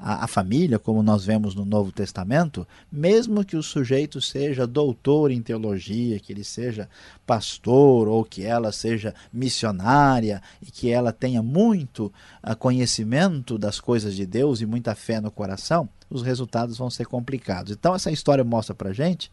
a, 0.02 0.24
a, 0.24 0.26
família, 0.26 0.78
como 0.78 1.02
nós 1.02 1.24
vemos 1.24 1.54
no 1.54 1.64
Novo 1.64 1.92
Testamento, 1.92 2.66
mesmo 2.90 3.44
que 3.44 3.56
o 3.56 3.62
sujeito 3.62 4.20
seja 4.20 4.66
doutor 4.66 5.30
em 5.30 5.42
teologia, 5.42 6.18
que 6.18 6.32
ele 6.32 6.42
seja 6.42 6.88
pastor 7.26 8.08
ou 8.08 8.24
que 8.24 8.44
ela 8.44 8.72
seja 8.72 9.14
missionária 9.32 10.42
e 10.62 10.70
que 10.70 10.90
ela 10.90 11.12
tenha 11.12 11.42
muito 11.42 12.12
uh, 12.42 12.56
conhecimento 12.56 13.58
das 13.58 13.78
coisas 13.78 14.16
de 14.16 14.24
Deus 14.24 14.60
e 14.60 14.66
muita 14.66 14.94
fé 14.94 15.20
no 15.20 15.30
coração, 15.30 15.88
os 16.08 16.22
resultados 16.22 16.78
vão 16.78 16.88
ser 16.88 17.06
complicados. 17.06 17.72
Então, 17.72 17.94
essa 17.94 18.10
história 18.10 18.42
mostra 18.42 18.74
para 18.74 18.92
gente 18.92 19.30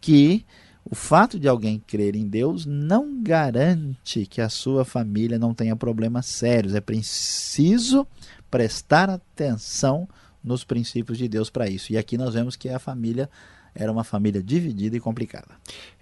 que 0.00 0.44
o 0.90 0.94
fato 0.94 1.38
de 1.38 1.46
alguém 1.46 1.82
crer 1.86 2.16
em 2.16 2.26
Deus 2.26 2.64
não 2.64 3.22
garante 3.22 4.24
que 4.24 4.40
a 4.40 4.48
sua 4.48 4.84
família 4.84 5.38
não 5.38 5.52
tenha 5.52 5.76
problemas 5.76 6.26
sérios. 6.26 6.74
É 6.74 6.80
preciso 6.80 8.06
prestar 8.50 9.10
atenção 9.10 10.08
nos 10.42 10.64
princípios 10.64 11.18
de 11.18 11.28
Deus 11.28 11.50
para 11.50 11.68
isso. 11.68 11.92
E 11.92 11.98
aqui 11.98 12.16
nós 12.16 12.32
vemos 12.32 12.56
que 12.56 12.70
a 12.70 12.78
família 12.78 13.28
era 13.74 13.92
uma 13.92 14.02
família 14.02 14.42
dividida 14.42 14.96
e 14.96 15.00
complicada. 15.00 15.48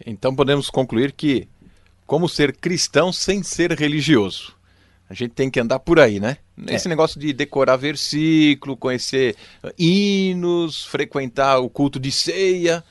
Então 0.07 0.35
podemos 0.35 0.71
concluir 0.71 1.13
que 1.13 1.49
como 2.07 2.29
ser 2.29 2.57
cristão 2.57 3.13
sem 3.13 3.43
ser 3.43 3.73
religioso. 3.73 4.55
A 5.11 5.15
gente 5.15 5.33
tem 5.33 5.51
que 5.51 5.61
andar 5.61 5.79
por 5.81 6.01
aí, 6.01 6.19
né? 6.19 6.39
Esse 6.69 6.87
é. 6.87 6.89
negócio 6.89 7.19
de 7.19 7.33
decorar 7.33 7.77
versículo, 7.77 8.77
conhecer 8.77 9.37
hinos, 9.79 10.85
frequentar 10.85 11.59
o 11.59 11.69
culto 11.69 11.99
de 11.99 12.11
ceia, 12.11 12.85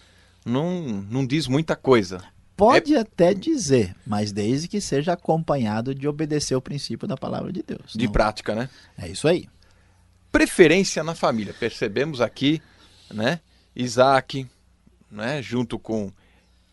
não, 0.45 1.03
não 1.09 1.25
diz 1.25 1.47
muita 1.47 1.75
coisa. 1.75 2.23
Pode 2.55 2.95
é... 2.95 2.99
até 2.99 3.33
dizer, 3.33 3.95
mas 4.05 4.31
desde 4.31 4.67
que 4.67 4.79
seja 4.79 5.13
acompanhado 5.13 5.93
de 5.93 6.07
obedecer 6.07 6.55
o 6.55 6.61
princípio 6.61 7.07
da 7.07 7.17
palavra 7.17 7.51
de 7.51 7.63
Deus. 7.63 7.93
De 7.93 8.05
não... 8.05 8.11
prática, 8.11 8.55
né? 8.55 8.69
É 8.97 9.09
isso 9.09 9.27
aí. 9.27 9.49
Preferência 10.31 11.03
na 11.03 11.15
família. 11.15 11.53
Percebemos 11.53 12.21
aqui, 12.21 12.61
né? 13.11 13.39
Isaac, 13.75 14.47
né? 15.11 15.41
junto 15.41 15.77
com 15.77 16.11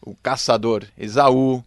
o 0.01 0.15
caçador 0.17 0.85
Esaú, 0.97 1.65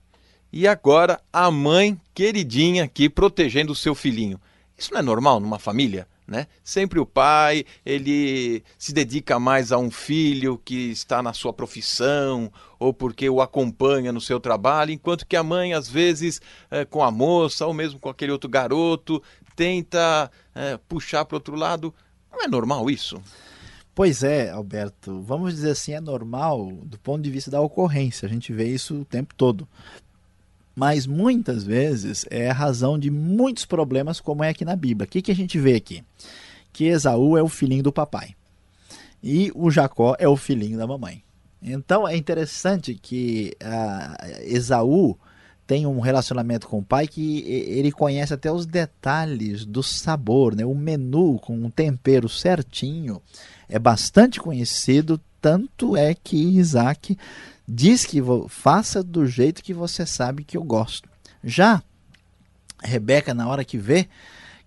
e 0.52 0.68
agora 0.68 1.20
a 1.34 1.52
mãe 1.52 2.00
queridinha 2.14 2.86
aqui 2.86 3.10
protegendo 3.10 3.74
o 3.74 3.76
seu 3.76 3.94
filhinho. 3.94 4.40
Isso 4.78 4.94
não 4.94 5.00
é 5.00 5.04
normal 5.04 5.40
numa 5.40 5.60
família? 5.60 6.08
Né? 6.28 6.48
Sempre 6.64 7.00
o 7.00 7.06
pai, 7.06 7.66
ele 7.86 8.64
se 8.80 8.92
dedica 8.92 9.40
mais 9.40 9.72
a 9.72 9.78
um 9.78 9.92
filho 9.92 10.58
que 10.58 10.90
está 10.92 11.22
na 11.22 11.34
sua 11.34 11.54
profissão 11.54 12.52
ou 12.80 12.92
porque 12.92 13.30
o 13.30 13.42
acompanha 13.42 14.12
no 14.12 14.20
seu 14.20 14.40
trabalho, 14.40 14.92
enquanto 14.92 15.28
que 15.28 15.36
a 15.36 15.44
mãe, 15.44 15.74
às 15.74 15.88
vezes, 15.88 16.42
é, 16.72 16.84
com 16.84 17.04
a 17.04 17.12
moça 17.12 17.68
ou 17.68 17.74
mesmo 17.74 18.00
com 18.00 18.10
aquele 18.10 18.32
outro 18.32 18.50
garoto, 18.50 19.22
tenta 19.56 20.32
é, 20.56 20.78
puxar 20.90 21.26
para 21.26 21.38
outro 21.38 21.56
lado. 21.56 21.94
Não 22.32 22.44
é 22.44 22.48
normal 22.48 22.90
isso? 22.90 23.22
Pois 23.94 24.24
é, 24.24 24.50
Alberto. 24.50 25.22
Vamos 25.22 25.54
dizer 25.54 25.72
assim, 25.72 25.94
é 25.94 26.02
normal 26.02 26.70
do 26.84 27.00
ponto 27.00 27.22
de 27.22 27.30
vista 27.30 27.50
da 27.50 27.62
ocorrência. 27.62 28.26
A 28.26 28.30
gente 28.30 28.52
vê 28.52 28.68
isso 28.68 29.02
o 29.02 29.06
tempo 29.06 29.34
todo 29.36 29.68
mas 30.76 31.08
muitas 31.08 31.64
vezes 31.64 32.26
é 32.30 32.50
a 32.50 32.54
razão 32.54 33.00
de 33.00 33.10
muitos 33.10 33.66
problemas, 33.66 34.20
como 34.20 34.44
é 34.44 34.50
aqui 34.50 34.66
na 34.66 34.76
Bíblia. 34.76 35.08
O 35.08 35.10
que, 35.10 35.22
que 35.22 35.32
a 35.32 35.36
gente 35.36 35.58
vê 35.58 35.76
aqui? 35.76 36.04
Que 36.74 36.86
Esaú 36.86 37.38
é 37.38 37.42
o 37.42 37.48
filhinho 37.48 37.84
do 37.84 37.94
papai 37.94 38.36
e 39.24 39.52
o 39.56 39.72
Jacó 39.72 40.16
é 40.20 40.28
o 40.28 40.38
filhinho 40.38 40.78
da 40.78 40.86
mamãe. 40.86 41.24
Então 41.60 42.08
é 42.08 42.16
interessante 42.16 42.94
que 42.94 43.58
uh, 43.64 44.44
Esaú 44.44 45.18
tem 45.66 45.88
um 45.88 46.00
relacionamento 46.00 46.68
com 46.68 46.78
o 46.78 46.86
pai 46.86 47.08
que 47.08 47.40
ele 47.50 47.92
conhece 47.92 48.36
até 48.36 48.52
os 48.52 48.68
detalhes 48.68 49.66
do 49.66 49.82
sabor, 49.82 50.56
né? 50.56 50.64
o 50.64 50.76
menu 50.76 51.40
com 51.40 51.58
um 51.58 51.72
tempero 51.72 52.30
certinho 52.30 53.20
é 53.68 53.80
bastante 53.80 54.40
conhecido, 54.40 55.20
tanto 55.42 55.98
é 55.98 56.14
que 56.14 56.38
Isaac 56.38 57.18
diz 57.68 58.06
que 58.06 58.22
faça 58.48 59.04
do 59.04 59.26
jeito 59.26 59.64
que 59.64 59.74
você 59.74 60.06
sabe 60.06 60.44
que 60.44 60.58
eu 60.58 60.64
gosto. 60.64 61.10
Já 61.44 61.82
Rebeca, 62.84 63.34
na 63.34 63.48
hora 63.48 63.64
que 63.64 63.78
vê 63.78 64.08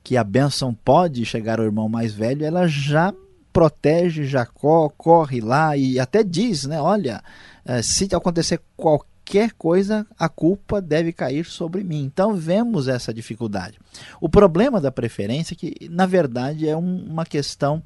que 0.02 0.17
a 0.17 0.25
bênção 0.25 0.75
pode 0.75 1.25
chegar 1.25 1.59
ao 1.59 1.67
irmão 1.67 1.88
mais 1.88 2.12
velho, 2.12 2.45
ela 2.45 2.67
já 2.67 3.12
protege 3.52 4.25
Jacó, 4.25 4.88
corre 4.97 5.40
lá 5.40 5.76
e 5.76 5.99
até 5.99 6.23
diz, 6.23 6.64
né? 6.64 6.81
Olha, 6.81 7.23
eh, 7.64 7.83
se 7.83 8.09
acontecer 8.14 8.61
qualquer 8.76 9.52
coisa, 9.52 10.07
a 10.19 10.28
culpa 10.28 10.81
deve 10.81 11.12
cair 11.12 11.45
sobre 11.45 11.85
mim. 11.85 12.02
Então 12.05 12.35
vemos 12.35 12.88
essa 12.88 13.12
dificuldade. 13.12 13.78
O 14.21 14.28
problema 14.28 14.81
da 14.81 14.90
preferência 14.90 15.55
é 15.55 15.57
que, 15.57 15.88
na 15.90 16.07
verdade, 16.07 16.69
é 16.69 16.76
uma 16.76 17.26
questão 17.26 17.83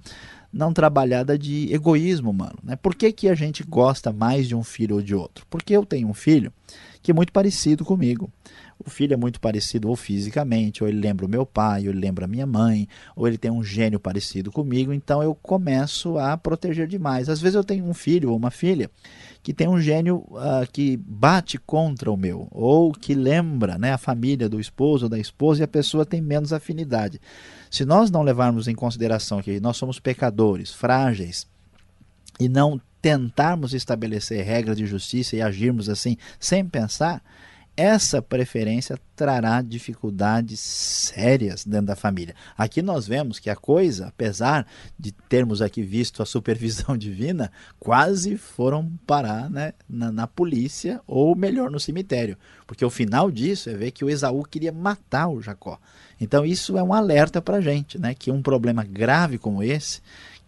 não 0.52 0.73
trabalhada 0.73 1.38
de 1.38 1.73
egoísmo 1.73 2.32
mano. 2.32 2.59
Né? 2.62 2.76
Por 2.76 2.94
que, 2.94 3.11
que 3.11 3.28
a 3.28 3.35
gente 3.35 3.64
gosta 3.64 4.12
mais 4.12 4.47
de 4.47 4.54
um 4.54 4.62
filho 4.62 4.97
ou 4.97 5.02
de 5.02 5.14
outro? 5.14 5.47
Porque 5.49 5.75
eu 5.75 5.87
tenho 5.87 6.09
um 6.09 6.14
filho 6.14 6.52
que 7.02 7.11
é 7.11 7.14
muito 7.14 7.32
parecido 7.32 7.85
comigo. 7.85 8.30
O 8.79 8.91
filho 8.91 9.14
é 9.14 9.17
muito 9.17 9.41
parecido 9.41 9.88
ou 9.88 9.97
fisicamente, 9.97 10.83
ou 10.83 10.88
ele 10.88 11.00
lembra 11.00 11.26
o 11.26 11.29
meu 11.29 11.47
pai, 11.47 11.83
ou 11.83 11.91
ele 11.91 12.00
lembra 12.00 12.25
a 12.25 12.29
minha 12.29 12.47
mãe, 12.47 12.88
ou 13.14 13.26
ele 13.26 13.38
tem 13.38 13.50
um 13.50 13.62
gênio 13.62 14.00
parecido 14.00 14.50
comigo, 14.50 14.93
então 14.93 15.23
eu 15.23 15.35
começo 15.35 16.19
a 16.19 16.37
proteger 16.37 16.87
demais. 16.87 17.29
Às 17.29 17.41
vezes 17.41 17.55
eu 17.55 17.64
tenho 17.64 17.85
um 17.85 17.95
filho 17.95 18.31
ou 18.31 18.37
uma 18.37 18.50
filha 18.50 18.91
que 19.43 19.52
tem 19.52 19.69
um 19.69 19.81
gênio 19.81 20.25
uh, 20.31 20.71
que 20.73 20.97
bate 20.97 21.59
contra 21.59 22.11
o 22.11 22.17
meu, 22.17 22.49
ou 22.50 22.93
que 22.93 23.14
lembra 23.14 23.76
né, 23.79 23.93
a 23.93 23.99
família 23.99 24.49
do 24.49 24.61
esposo 24.61 25.07
ou 25.07 25.09
da 25.09 25.19
esposa 25.19 25.62
e 25.62 25.64
a 25.64 25.69
pessoa 25.69 26.07
tem 26.07 26.21
menos 26.21 26.52
afinidade. 26.52 27.21
Se 27.71 27.85
nós 27.85 28.11
não 28.11 28.23
levarmos 28.23 28.69
em 28.69 28.75
consideração 28.75 29.43
que 29.43 29.59
nós 29.61 29.76
somos 29.76 29.99
pecadores, 29.99 30.73
frágeis, 30.73 31.47
e 32.39 32.49
não 32.49 32.80
tentarmos 33.00 33.75
estabelecer 33.75 34.45
regras 34.45 34.76
de 34.76 34.87
justiça 34.87 35.37
e 35.37 35.43
agirmos 35.43 35.89
assim 35.89 36.17
sem 36.39 36.65
pensar, 36.65 37.23
essa 37.76 38.21
preferência 38.21 38.99
trará 39.17 39.63
dificuldades 39.63 40.61
sérias 40.61 41.65
dentro 41.65 41.87
da 41.87 41.97
família. 41.97 42.35
Aqui 42.56 42.82
nós 42.82 43.06
vemos 43.06 43.39
que 43.39 43.49
a 43.49 43.56
coisa, 43.56 44.08
apesar 44.08 44.67
de 44.99 45.13
termos 45.13 45.63
aqui 45.63 45.82
visto 45.82 46.23
a 46.23 46.26
supervisão 46.26 46.97
divina, 46.99 47.50
quase 47.78 48.37
foram 48.37 48.91
parar 49.06 49.49
né, 49.49 49.73
na, 49.89 50.13
na, 50.13 50.26
polícia 50.26 51.00
ou 51.06 51.35
melhor 51.35 51.71
no 51.71 51.80
cemitério, 51.80 52.37
porque 52.67 52.85
o 52.85 52.91
final 52.91 53.30
disso 53.30 53.71
é 53.71 53.75
ver 53.75 53.91
que 53.91 54.04
o 54.04 54.11
Esaú 54.11 54.43
queria 54.43 54.73
matar 54.73 55.28
o 55.28 55.41
Jacó. 55.41 55.78
Então 56.21 56.45
isso 56.45 56.76
é 56.76 56.82
um 56.82 56.93
alerta 56.93 57.41
para 57.41 57.56
a 57.56 57.61
gente, 57.61 57.99
né, 57.99 58.15
que 58.15 58.30
um 58.30 58.43
problema 58.43 58.85
grave 58.85 59.39
como 59.39 59.63
esse 59.63 60.00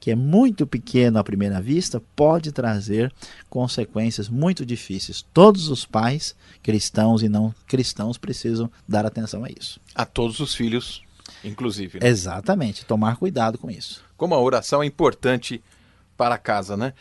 que 0.04 0.10
é 0.10 0.14
muito 0.14 0.66
pequeno 0.66 1.18
à 1.18 1.24
primeira 1.24 1.62
vista, 1.62 1.98
pode 2.14 2.52
trazer 2.52 3.10
consequências 3.48 4.28
muito 4.28 4.66
difíceis. 4.66 5.24
Todos 5.32 5.70
os 5.70 5.86
pais, 5.86 6.36
cristãos 6.62 7.22
e 7.22 7.28
não 7.30 7.54
cristãos, 7.66 8.18
precisam 8.18 8.70
dar 8.86 9.06
atenção 9.06 9.46
a 9.46 9.48
isso. 9.48 9.80
A 9.94 10.04
todos 10.04 10.40
os 10.40 10.54
filhos, 10.54 11.02
inclusive. 11.42 12.00
Né? 12.00 12.06
Exatamente, 12.06 12.84
tomar 12.84 13.16
cuidado 13.16 13.56
com 13.56 13.70
isso. 13.70 14.04
Como 14.14 14.34
a 14.34 14.38
oração 14.38 14.82
é 14.82 14.86
importante 14.86 15.64
para 16.18 16.36
casa, 16.36 16.76
né? 16.76 16.92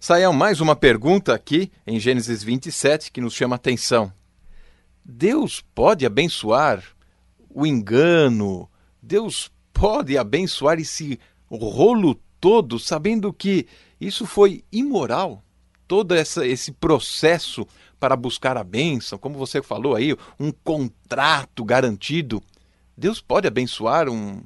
Saiam 0.00 0.32
mais 0.32 0.58
uma 0.58 0.74
pergunta 0.74 1.34
aqui 1.34 1.70
em 1.86 2.00
Gênesis 2.00 2.42
27 2.42 3.12
que 3.12 3.20
nos 3.20 3.34
chama 3.34 3.56
a 3.56 3.58
atenção. 3.58 4.10
Deus 5.04 5.62
pode 5.74 6.06
abençoar 6.06 6.82
o 7.50 7.66
engano? 7.66 8.66
Deus 9.02 9.52
pode 9.70 10.16
abençoar 10.16 10.78
esse 10.78 11.20
rolo 11.50 12.18
todo 12.40 12.78
sabendo 12.78 13.32
que 13.32 13.66
isso 14.00 14.26
foi 14.26 14.64
imoral, 14.70 15.42
todo 15.86 16.14
essa, 16.14 16.46
esse 16.46 16.72
processo 16.72 17.66
para 17.98 18.16
buscar 18.16 18.56
a 18.56 18.64
bênção, 18.64 19.18
como 19.18 19.38
você 19.38 19.62
falou 19.62 19.96
aí, 19.96 20.16
um 20.38 20.52
contrato 20.52 21.64
garantido. 21.64 22.42
Deus 22.96 23.20
pode 23.20 23.46
abençoar 23.46 24.08
um, 24.08 24.42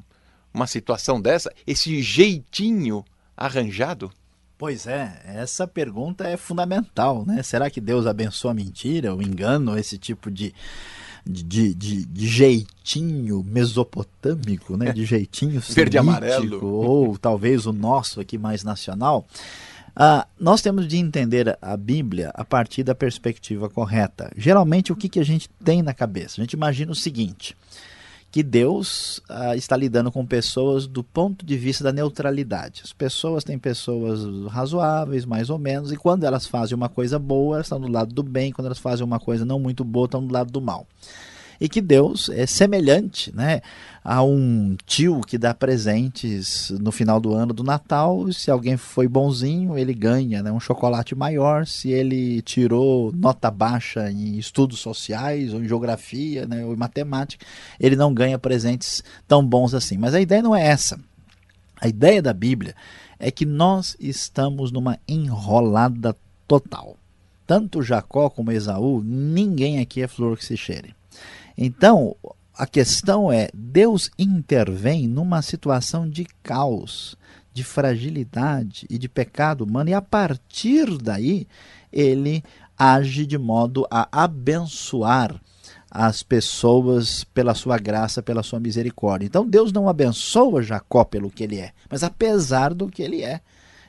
uma 0.52 0.66
situação 0.66 1.20
dessa, 1.20 1.52
esse 1.66 2.02
jeitinho 2.02 3.05
arranjado? 3.37 4.11
Pois 4.57 4.87
é, 4.87 5.20
essa 5.24 5.66
pergunta 5.66 6.24
é 6.28 6.37
fundamental, 6.37 7.26
né? 7.26 7.42
Será 7.42 7.68
que 7.68 7.81
Deus 7.81 8.07
abençoa 8.07 8.52
a 8.52 8.55
mentira, 8.55 9.14
o 9.14 9.20
engano, 9.20 9.76
esse 9.76 9.98
tipo 9.98 10.31
de, 10.31 10.55
de, 11.26 11.74
de, 11.74 12.07
de, 12.07 12.26
jeitinho 12.82 13.44
mesopotâmico, 13.44 14.76
né? 14.76 14.92
de 14.92 15.04
jeitinho 15.04 15.60
verde 15.60 15.96
amarelo 15.96 16.64
ou 16.64 17.16
talvez 17.18 17.64
o 17.64 17.72
nosso 17.72 18.20
aqui 18.20 18.36
mais 18.36 18.64
nacional. 18.64 19.26
Ah, 19.94 20.26
nós 20.40 20.62
temos 20.62 20.88
de 20.88 20.96
entender 20.96 21.56
a 21.60 21.76
Bíblia 21.76 22.30
a 22.34 22.44
partir 22.44 22.82
da 22.82 22.94
perspectiva 22.94 23.68
correta. 23.68 24.32
Geralmente, 24.36 24.90
o 24.90 24.96
que, 24.96 25.08
que 25.08 25.20
a 25.20 25.24
gente 25.24 25.48
tem 25.62 25.82
na 25.82 25.92
cabeça? 25.92 26.40
A 26.40 26.44
gente 26.44 26.54
imagina 26.54 26.90
o 26.90 26.94
seguinte: 26.94 27.54
que 28.30 28.42
Deus 28.42 29.20
ah, 29.28 29.54
está 29.54 29.76
lidando 29.76 30.10
com 30.10 30.24
pessoas 30.24 30.86
do 30.86 31.04
ponto 31.04 31.44
de 31.44 31.58
vista 31.58 31.84
da 31.84 31.92
neutralidade. 31.92 32.80
As 32.82 32.92
pessoas 32.92 33.44
têm 33.44 33.58
pessoas 33.58 34.50
razoáveis, 34.50 35.26
mais 35.26 35.50
ou 35.50 35.58
menos, 35.58 35.92
e 35.92 35.96
quando 35.96 36.24
elas 36.24 36.46
fazem 36.46 36.74
uma 36.74 36.88
coisa 36.88 37.18
boa, 37.18 37.56
elas 37.56 37.66
estão 37.66 37.80
do 37.80 37.88
lado 37.88 38.14
do 38.14 38.22
bem, 38.22 38.50
quando 38.50 38.66
elas 38.66 38.78
fazem 38.78 39.04
uma 39.04 39.20
coisa 39.20 39.44
não 39.44 39.60
muito 39.60 39.84
boa, 39.84 40.06
estão 40.06 40.26
do 40.26 40.32
lado 40.32 40.50
do 40.50 40.60
mal 40.60 40.86
e 41.62 41.68
que 41.68 41.81
Deus 41.81 42.29
é 42.29 42.44
semelhante 42.44 43.33
né, 43.33 43.62
a 44.03 44.20
um 44.20 44.77
tio 44.85 45.20
que 45.20 45.38
dá 45.38 45.55
presentes 45.55 46.70
no 46.70 46.90
final 46.90 47.20
do 47.20 47.33
ano 47.33 47.55
do 47.55 47.62
Natal. 47.62 48.33
Se 48.33 48.51
alguém 48.51 48.77
foi 48.77 49.07
bonzinho, 49.07 49.79
ele 49.79 49.94
ganha 49.94 50.42
né, 50.42 50.51
um 50.51 50.59
chocolate 50.59 51.14
maior. 51.14 51.64
Se 51.64 51.88
ele 51.88 52.42
tirou 52.42 53.12
nota 53.12 53.48
baixa 53.48 54.11
em 54.11 54.37
estudos 54.38 54.81
sociais, 54.81 55.55
ou 55.55 55.62
em 55.62 55.68
geografia, 55.68 56.48
né, 56.48 56.64
ou 56.64 56.72
em 56.72 56.77
matemática, 56.77 57.46
ele 57.79 57.94
não 57.94 58.12
ganha 58.12 58.40
presentes 58.40 59.05
tão 59.29 59.46
bons 59.46 59.72
assim. 59.72 59.96
Mas 59.96 60.14
a 60.14 60.20
ideia 60.20 60.42
não 60.42 60.57
é 60.57 60.66
essa. 60.66 60.98
A 61.81 61.87
ideia 61.87 62.20
da 62.20 62.33
Bíblia 62.33 62.75
é 63.20 63.31
que 63.31 63.46
nós 63.46 63.96
estamos 64.01 64.72
numa 64.72 64.98
enrolada 65.07 66.16
total. 66.48 66.96
Tanto 67.46 67.85
Jacó 67.85 68.29
como 68.29 68.51
Esaú, 68.51 69.01
ninguém 69.01 69.79
aqui 69.79 70.03
é 70.03 70.09
flor 70.09 70.37
que 70.37 70.44
se 70.44 70.57
cheire. 70.57 70.92
Então, 71.56 72.16
a 72.56 72.66
questão 72.66 73.32
é: 73.32 73.48
Deus 73.54 74.10
intervém 74.18 75.08
numa 75.08 75.42
situação 75.42 76.08
de 76.08 76.26
caos, 76.42 77.16
de 77.52 77.64
fragilidade 77.64 78.86
e 78.88 78.98
de 78.98 79.08
pecado 79.08 79.64
humano, 79.64 79.90
e 79.90 79.94
a 79.94 80.02
partir 80.02 80.98
daí 80.98 81.46
ele 81.92 82.42
age 82.78 83.26
de 83.26 83.36
modo 83.38 83.86
a 83.90 84.08
abençoar 84.10 85.40
as 85.90 86.22
pessoas 86.22 87.22
pela 87.22 87.54
sua 87.54 87.78
graça, 87.78 88.22
pela 88.22 88.42
sua 88.42 88.58
misericórdia. 88.58 89.26
Então 89.26 89.46
Deus 89.46 89.72
não 89.72 89.88
abençoa 89.88 90.62
Jacó 90.62 91.04
pelo 91.04 91.30
que 91.30 91.44
ele 91.44 91.58
é, 91.58 91.72
mas 91.90 92.02
apesar 92.02 92.72
do 92.72 92.88
que 92.88 93.02
ele 93.02 93.22
é. 93.22 93.40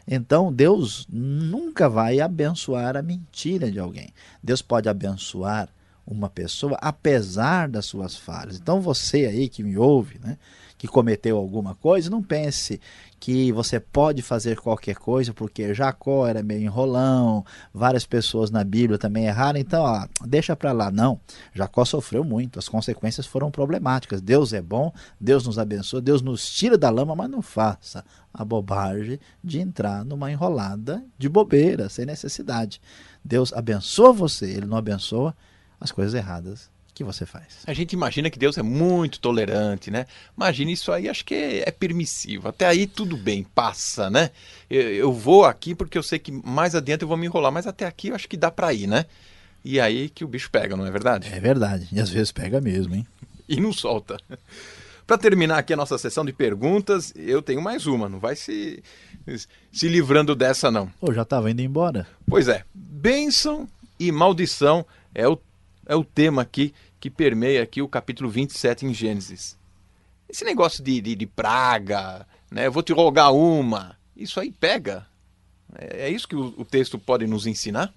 Então 0.05 0.51
Deus 0.51 1.07
nunca 1.09 1.87
vai 1.87 2.19
abençoar 2.19 2.97
a 2.97 3.01
mentira 3.01 3.71
de 3.71 3.79
alguém. 3.79 4.09
Deus 4.43 4.61
pode 4.61 4.89
abençoar 4.89 5.69
uma 6.05 6.29
pessoa 6.29 6.77
apesar 6.81 7.69
das 7.69 7.85
suas 7.85 8.15
falhas. 8.15 8.57
Então 8.57 8.81
você 8.81 9.25
aí 9.25 9.47
que 9.47 9.63
me 9.63 9.77
ouve, 9.77 10.19
né, 10.19 10.37
que 10.77 10.87
cometeu 10.87 11.37
alguma 11.37 11.75
coisa, 11.75 12.09
não 12.09 12.21
pense 12.21 12.79
que 13.17 13.53
você 13.53 13.79
pode 13.79 14.21
fazer 14.21 14.59
qualquer 14.59 14.97
coisa, 14.97 15.33
porque 15.33 15.73
Jacó 15.73 16.27
era 16.27 16.43
meio 16.43 16.63
enrolão, 16.63 17.45
várias 17.73 18.05
pessoas 18.05 18.51
na 18.51 18.65
Bíblia 18.65 18.99
também 18.99 19.27
erraram, 19.27 19.57
então 19.57 19.81
ó, 19.81 20.05
deixa 20.25 20.57
para 20.57 20.73
lá. 20.73 20.91
Não, 20.91 21.17
Jacó 21.53 21.85
sofreu 21.85 22.21
muito, 22.25 22.59
as 22.59 22.67
consequências 22.67 23.25
foram 23.25 23.49
problemáticas. 23.49 24.19
Deus 24.19 24.51
é 24.51 24.61
bom, 24.61 24.91
Deus 25.17 25.47
nos 25.47 25.57
abençoa, 25.57 26.01
Deus 26.01 26.21
nos 26.21 26.53
tira 26.53 26.77
da 26.77 26.89
lama, 26.89 27.15
mas 27.15 27.29
não 27.29 27.41
faça 27.41 28.03
a 28.33 28.43
bobagem 28.43 29.17
de 29.41 29.61
entrar 29.61 30.03
numa 30.03 30.29
enrolada 30.29 31.01
de 31.17 31.29
bobeira, 31.29 31.87
sem 31.87 32.05
necessidade. 32.05 32.81
Deus 33.23 33.53
abençoa 33.53 34.11
você, 34.11 34.47
ele 34.47 34.65
não 34.65 34.75
abençoa 34.75 35.33
as 35.83 35.91
coisas 35.91 36.13
erradas 36.13 36.71
que 36.93 37.03
você 37.03 37.25
faz. 37.25 37.57
A 37.67 37.73
gente 37.73 37.91
imagina 37.93 38.29
que 38.29 38.39
Deus 38.39 38.57
é 38.57 38.61
muito 38.61 39.19
tolerante, 39.19 39.91
né? 39.91 40.05
Imagina 40.37 40.71
isso 40.71 40.91
aí, 40.91 41.09
acho 41.09 41.25
que 41.25 41.33
é, 41.33 41.67
é 41.67 41.71
permissivo. 41.71 42.47
Até 42.47 42.65
aí 42.65 42.87
tudo 42.87 43.17
bem, 43.17 43.43
passa, 43.43 44.09
né? 44.09 44.31
Eu, 44.69 44.81
eu, 44.81 45.13
vou 45.13 45.43
aqui 45.43 45.75
porque 45.75 45.97
eu 45.97 46.03
sei 46.03 46.19
que 46.19 46.31
mais 46.31 46.73
adiante 46.73 47.01
eu 47.01 47.07
vou 47.07 47.17
me 47.17 47.25
enrolar, 47.25 47.51
mas 47.51 47.67
até 47.67 47.85
aqui 47.85 48.09
eu 48.09 48.15
acho 48.15 48.29
que 48.29 48.37
dá 48.37 48.49
para 48.49 48.73
ir, 48.73 48.87
né? 48.87 49.05
E 49.65 49.79
aí 49.79 50.07
que 50.07 50.23
o 50.23 50.27
bicho 50.27 50.49
pega, 50.49 50.77
não 50.77 50.85
é 50.85 50.91
verdade? 50.91 51.27
É 51.33 51.39
verdade, 51.39 51.89
e 51.91 51.99
às 51.99 52.09
vezes 52.09 52.31
pega 52.31 52.61
mesmo, 52.61 52.95
hein? 52.95 53.05
e 53.49 53.59
não 53.59 53.73
solta. 53.73 54.17
Para 55.05 55.17
terminar 55.17 55.57
aqui 55.57 55.73
a 55.73 55.77
nossa 55.77 55.97
sessão 55.97 56.23
de 56.23 56.31
perguntas, 56.31 57.11
eu 57.15 57.41
tenho 57.41 57.61
mais 57.61 57.87
uma, 57.87 58.07
não 58.07 58.19
vai 58.19 58.37
se, 58.37 58.81
se 59.71 59.87
livrando 59.89 60.33
dessa 60.33 60.71
não. 60.71 60.87
Pô, 60.99 61.11
já 61.11 61.23
estava 61.23 61.51
indo 61.51 61.61
embora. 61.61 62.07
Pois 62.25 62.47
é, 62.47 62.63
bênção 62.73 63.67
e 63.99 64.11
maldição 64.11 64.85
é 65.13 65.27
o 65.27 65.37
é 65.85 65.95
o 65.95 66.03
tema 66.03 66.41
aqui 66.41 66.73
que 66.99 67.09
permeia 67.09 67.63
aqui 67.63 67.81
o 67.81 67.87
capítulo 67.87 68.29
27 68.29 68.85
em 68.85 68.93
Gênesis. 68.93 69.57
Esse 70.29 70.45
negócio 70.45 70.83
de, 70.83 71.01
de, 71.01 71.15
de 71.15 71.25
praga, 71.25 72.25
né? 72.49 72.67
Eu 72.67 72.71
vou 72.71 72.81
te 72.81 72.93
rogar 72.93 73.33
uma. 73.33 73.97
Isso 74.15 74.39
aí 74.39 74.51
pega. 74.51 75.05
É, 75.75 76.07
é 76.07 76.09
isso 76.09 76.27
que 76.27 76.35
o, 76.35 76.53
o 76.57 76.65
texto 76.65 76.97
pode 76.97 77.27
nos 77.27 77.45
ensinar? 77.45 77.93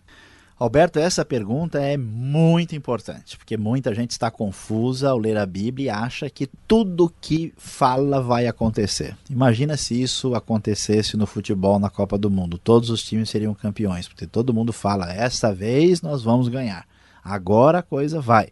Alberto, 0.58 0.98
essa 0.98 1.22
pergunta 1.22 1.78
é 1.78 1.98
muito 1.98 2.74
importante, 2.74 3.36
porque 3.36 3.58
muita 3.58 3.94
gente 3.94 4.12
está 4.12 4.30
confusa 4.30 5.10
ao 5.10 5.18
ler 5.18 5.36
a 5.36 5.44
Bíblia 5.44 5.86
e 5.86 5.90
acha 5.90 6.30
que 6.30 6.46
tudo 6.66 7.12
que 7.20 7.52
fala 7.58 8.22
vai 8.22 8.46
acontecer. 8.46 9.14
Imagina 9.28 9.76
se 9.76 10.00
isso 10.00 10.34
acontecesse 10.34 11.14
no 11.14 11.26
futebol 11.26 11.78
na 11.78 11.90
Copa 11.90 12.16
do 12.16 12.30
Mundo. 12.30 12.56
Todos 12.56 12.88
os 12.88 13.02
times 13.02 13.28
seriam 13.28 13.52
campeões, 13.52 14.08
porque 14.08 14.26
todo 14.26 14.54
mundo 14.54 14.72
fala: 14.72 15.12
essa 15.12 15.54
vez 15.54 16.00
nós 16.00 16.22
vamos 16.22 16.48
ganhar. 16.48 16.86
Agora 17.26 17.78
a 17.78 17.82
coisa 17.82 18.20
vai. 18.20 18.48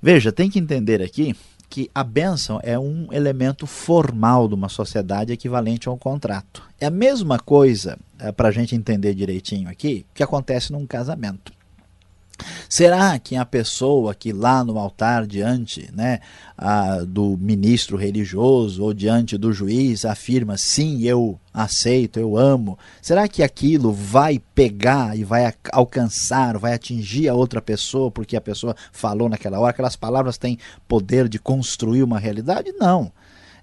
Veja, 0.00 0.32
tem 0.32 0.48
que 0.48 0.58
entender 0.58 1.02
aqui 1.02 1.34
que 1.68 1.88
a 1.94 2.02
bênção 2.02 2.58
é 2.64 2.78
um 2.78 3.06
elemento 3.12 3.66
formal 3.66 4.48
de 4.48 4.54
uma 4.54 4.68
sociedade 4.68 5.32
equivalente 5.32 5.88
a 5.88 5.92
um 5.92 5.98
contrato. 5.98 6.62
É 6.80 6.86
a 6.86 6.90
mesma 6.90 7.38
coisa, 7.38 7.96
é, 8.18 8.32
para 8.32 8.48
a 8.48 8.52
gente 8.52 8.74
entender 8.74 9.14
direitinho 9.14 9.68
aqui, 9.68 10.04
que 10.12 10.22
acontece 10.22 10.72
num 10.72 10.84
casamento. 10.84 11.52
Será 12.68 13.18
que 13.18 13.36
a 13.36 13.44
pessoa 13.44 14.14
que 14.14 14.32
lá 14.32 14.64
no 14.64 14.78
altar, 14.78 15.26
diante 15.26 15.90
né, 15.92 16.20
a, 16.56 16.98
do 17.00 17.36
ministro 17.40 17.96
religioso 17.96 18.82
ou 18.82 18.94
diante 18.94 19.36
do 19.36 19.52
juiz, 19.52 20.04
afirma 20.04 20.56
sim, 20.56 21.02
eu 21.02 21.38
aceito, 21.52 22.20
eu 22.20 22.36
amo, 22.36 22.78
será 23.02 23.26
que 23.26 23.42
aquilo 23.42 23.92
vai 23.92 24.40
pegar 24.54 25.16
e 25.18 25.24
vai 25.24 25.52
alcançar, 25.72 26.58
vai 26.58 26.74
atingir 26.74 27.28
a 27.28 27.34
outra 27.34 27.60
pessoa 27.60 28.10
porque 28.10 28.36
a 28.36 28.40
pessoa 28.40 28.76
falou 28.92 29.28
naquela 29.28 29.58
hora? 29.58 29.70
Aquelas 29.70 29.96
palavras 29.96 30.38
têm 30.38 30.58
poder 30.86 31.28
de 31.28 31.38
construir 31.38 32.02
uma 32.02 32.18
realidade? 32.18 32.72
Não 32.78 33.12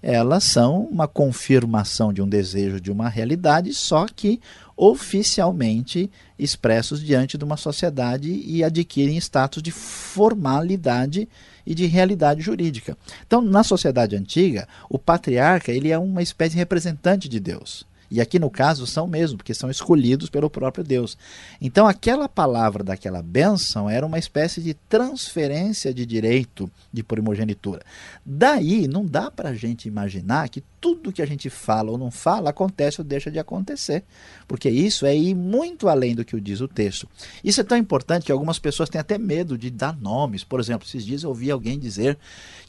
elas 0.02 0.44
são 0.44 0.82
uma 0.82 1.08
confirmação 1.08 2.14
de 2.14 2.22
um 2.22 2.30
desejo 2.30 2.80
de 2.80 2.92
uma 2.92 3.10
realidade, 3.10 3.74
só 3.74 4.06
que 4.06 4.40
oficialmente 4.78 6.10
expressos 6.38 7.04
diante 7.04 7.36
de 7.38 7.44
uma 7.44 7.58
sociedade 7.58 8.32
e 8.46 8.64
adquirem 8.64 9.18
status 9.18 9.64
de 9.64 9.72
formalidade 9.72 11.28
e 11.66 11.74
de 11.74 11.88
realidade 11.88 12.42
jurídica. 12.42 12.96
Então, 13.26 13.42
na 13.42 13.64
sociedade 13.64 14.16
antiga, 14.16 14.68
o 14.88 15.00
patriarca 15.00 15.72
ele 15.72 15.90
é 15.90 15.98
uma 15.98 16.22
espécie 16.22 16.52
de 16.52 16.60
representante 16.60 17.28
de 17.28 17.40
Deus. 17.40 17.86
E 18.10 18.22
aqui 18.22 18.40
no 18.40 18.50
caso 18.50 18.88
são 18.88 19.08
mesmo, 19.08 19.38
porque 19.38 19.54
são 19.54 19.70
escolhidos 19.70 20.30
pelo 20.30 20.50
próprio 20.50 20.84
Deus. 20.84 21.18
Então 21.62 21.88
aquela 21.88 22.30
palavra 22.30 22.84
daquela 22.84 23.22
bênção 23.22 23.90
era 23.90 24.06
uma 24.06 24.18
espécie 24.18 24.62
de 24.62 24.74
transferência 24.74 25.94
de 25.94 26.06
direito 26.06 26.70
de 26.92 27.04
primogenitura. 27.04 27.82
Daí 28.26 28.88
não 28.88 29.06
dá 29.06 29.30
para 29.30 29.50
a 29.50 29.54
gente 29.54 29.88
imaginar 29.88 30.50
que 30.50 30.64
tudo 30.80 31.12
que 31.12 31.22
a 31.22 31.26
gente 31.26 31.50
fala 31.50 31.92
ou 31.92 31.98
não 31.98 32.12
fala 32.12 32.50
acontece 32.50 33.02
ou 33.02 33.06
deixa 33.06 33.30
de 33.30 33.40
acontecer. 33.40 34.04
Porque 34.48 34.70
isso 34.70 35.06
é 35.06 35.16
ir 35.16 35.36
muito 35.36 35.90
além 35.90 36.16
do 36.16 36.24
que 36.24 36.40
diz 36.40 36.62
o 36.62 36.68
texto. 36.68 37.08
Isso 37.44 37.60
é 37.60 37.64
tão 37.64 37.78
importante 37.78 38.26
que 38.26 38.32
algumas 38.32 38.60
pessoas 38.60 38.90
têm 38.90 39.02
até 39.02 39.18
medo 39.18 39.58
de 39.58 39.70
dar 39.70 39.98
nomes. 39.98 40.44
Por 40.44 40.60
exemplo, 40.60 40.88
esses 40.88 41.06
dias 41.06 41.24
eu 41.24 41.30
ouvi 41.30 41.52
alguém 41.52 41.78
dizer 41.78 42.18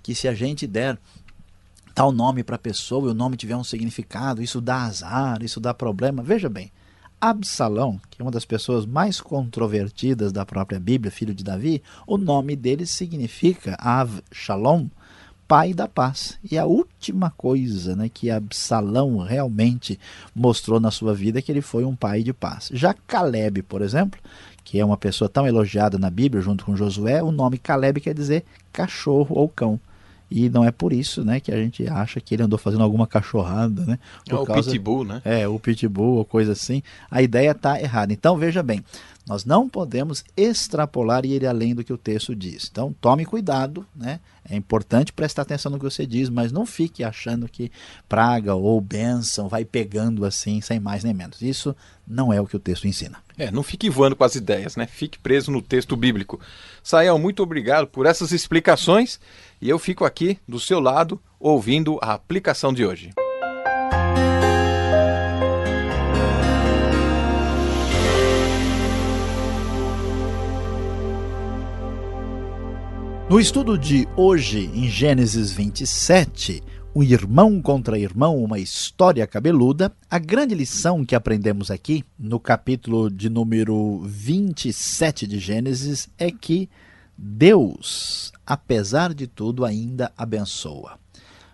que 0.03 0.15
se 0.15 0.27
a 0.27 0.35
gente 0.35 0.67
der 0.67 0.99
tal 1.95 2.13
nome 2.13 2.43
para 2.43 2.57
a 2.57 2.59
pessoa 2.59 3.09
e 3.09 3.11
o 3.11 3.15
nome 3.15 3.37
tiver 3.37 3.57
um 3.57 3.65
significado, 3.65 4.43
isso 4.43 4.61
dá 4.61 4.83
azar, 4.83 5.43
isso 5.43 5.61
dá 5.61 5.75
problema. 5.75 6.23
Veja 6.23 6.49
bem, 6.49 6.71
Absalão, 7.21 8.01
que 8.09 8.23
é 8.23 8.25
uma 8.25 8.31
das 8.31 8.45
pessoas 8.45 8.87
mais 8.87 9.21
controvertidas 9.21 10.33
da 10.33 10.47
própria 10.47 10.79
Bíblia, 10.79 11.11
filho 11.11 11.35
de 11.35 11.43
Davi, 11.43 11.83
o 12.07 12.17
nome 12.17 12.55
dele 12.55 12.87
significa 12.87 13.77
Av 13.81 14.23
Shalom, 14.31 14.87
pai 15.49 15.75
da 15.75 15.89
paz. 15.89 16.39
E 16.49 16.57
a 16.57 16.65
última 16.65 17.31
coisa 17.31 17.97
né, 17.97 18.09
que 18.09 18.31
Absalão 18.31 19.19
realmente 19.19 19.99
mostrou 20.33 20.79
na 20.79 20.91
sua 20.91 21.13
vida 21.13 21.39
é 21.39 21.43
que 21.43 21.51
ele 21.51 21.63
foi 21.63 21.85
um 21.85 21.97
pai 21.97 22.23
de 22.23 22.33
paz. 22.33 22.71
Já 22.73 22.95
Caleb, 22.95 23.63
por 23.63 23.83
exemplo, 23.83 24.21
que 24.63 24.79
é 24.79 24.85
uma 24.85 24.97
pessoa 24.97 25.29
tão 25.29 25.47
elogiada 25.47 25.99
na 25.99 26.11
Bíblia 26.11 26.43
junto 26.43 26.65
com 26.65 26.77
Josué, 26.77 27.23
o 27.23 27.33
nome 27.33 27.59
Caleb 27.59 28.01
quer 28.01 28.15
dizer 28.15 28.45
cachorro 28.73 29.35
ou 29.37 29.49
cão. 29.49 29.81
E 30.31 30.49
não 30.51 30.65
é 30.65 30.71
por 30.71 30.93
isso, 30.93 31.25
né, 31.25 31.41
que 31.41 31.51
a 31.51 31.57
gente 31.57 31.87
acha 31.89 32.21
que 32.21 32.35
ele 32.35 32.43
andou 32.43 32.59
fazendo 32.59 32.83
alguma 32.83 33.07
cachorrada, 33.07 33.85
né? 33.87 33.99
Por 34.29 34.39
é 34.39 34.39
o 34.41 34.45
causa... 34.45 34.71
pitbull, 34.71 35.05
né? 35.05 35.23
É, 35.25 35.49
o 35.49 35.59
pitbull 35.59 36.17
ou 36.17 36.25
coisa 36.25 36.53
assim. 36.53 36.83
A 37.11 37.23
ideia 37.23 37.53
está 37.53 37.81
errada. 37.81 38.13
Então, 38.13 38.37
veja 38.37 38.63
bem, 38.63 38.85
nós 39.29 39.45
não 39.45 39.69
podemos 39.69 40.25
extrapolar 40.37 41.25
e 41.25 41.35
ir 41.35 41.47
além 41.47 41.75
do 41.75 41.85
que 41.85 41.93
o 41.93 41.99
texto 41.99 42.35
diz. 42.35 42.69
Então, 42.71 42.95
tome 43.01 43.25
cuidado, 43.25 43.87
né? 43.95 44.21
É 44.51 44.57
importante 44.57 45.13
prestar 45.13 45.43
atenção 45.43 45.71
no 45.71 45.79
que 45.79 45.85
você 45.85 46.07
diz, 46.07 46.31
mas 46.31 46.51
não 46.51 46.65
fique 46.65 47.05
achando 47.05 47.47
que 47.47 47.71
praga 48.09 48.55
ou 48.55 48.81
bênção 48.81 49.47
vai 49.47 49.63
pegando 49.65 50.25
assim, 50.25 50.63
sem 50.63 50.81
mais 50.81 51.05
nem 51.05 51.13
menos. 51.13 51.43
Isso 51.43 51.77
não 52.07 52.33
é 52.33 52.41
o 52.41 52.47
que 52.47 52.57
o 52.57 52.61
texto 52.61 52.89
ensina. 52.89 53.19
É, 53.37 53.51
não 53.51 53.63
fique 53.63 53.91
voando 53.91 54.17
com 54.17 54.25
as 54.25 54.35
ideias, 54.35 54.75
né? 54.75 54.87
Fique 54.87 55.19
preso 55.19 55.51
no 55.51 55.61
texto 55.61 55.95
bíblico. 55.95 56.41
Sael, 56.83 57.19
muito 57.19 57.43
obrigado 57.43 57.87
por 57.87 58.07
essas 58.07 58.33
explicações 58.33 59.21
e 59.61 59.69
eu 59.69 59.79
fico 59.79 60.07
aqui 60.07 60.39
do 60.49 60.59
seu 60.59 60.81
lado 60.81 61.21
ouvindo 61.39 61.99
a 62.01 62.15
aplicação 62.15 62.73
de 62.73 62.87
hoje. 62.87 63.11
No 73.31 73.39
estudo 73.39 73.77
de 73.77 74.09
hoje, 74.17 74.71
em 74.75 74.89
Gênesis 74.89 75.53
27, 75.53 76.63
o 76.95 77.05
irmão 77.05 77.61
contra 77.61 77.99
irmão, 77.99 78.43
uma 78.43 78.59
história 78.59 79.27
cabeluda, 79.27 79.93
a 80.11 80.19
grande 80.19 80.55
lição 80.55 81.05
que 81.05 81.15
aprendemos 81.15 81.71
aqui, 81.71 82.03
no 82.19 82.41
capítulo 82.41 83.11
de 83.11 83.29
número 83.29 83.99
27 84.07 85.27
de 85.27 85.39
Gênesis, 85.39 86.09
é 86.17 86.31
que 86.31 86.71
Deus, 87.19 88.33
apesar 88.47 89.13
de 89.13 89.27
tudo, 89.27 89.63
ainda 89.63 90.11
abençoa. 90.17 90.99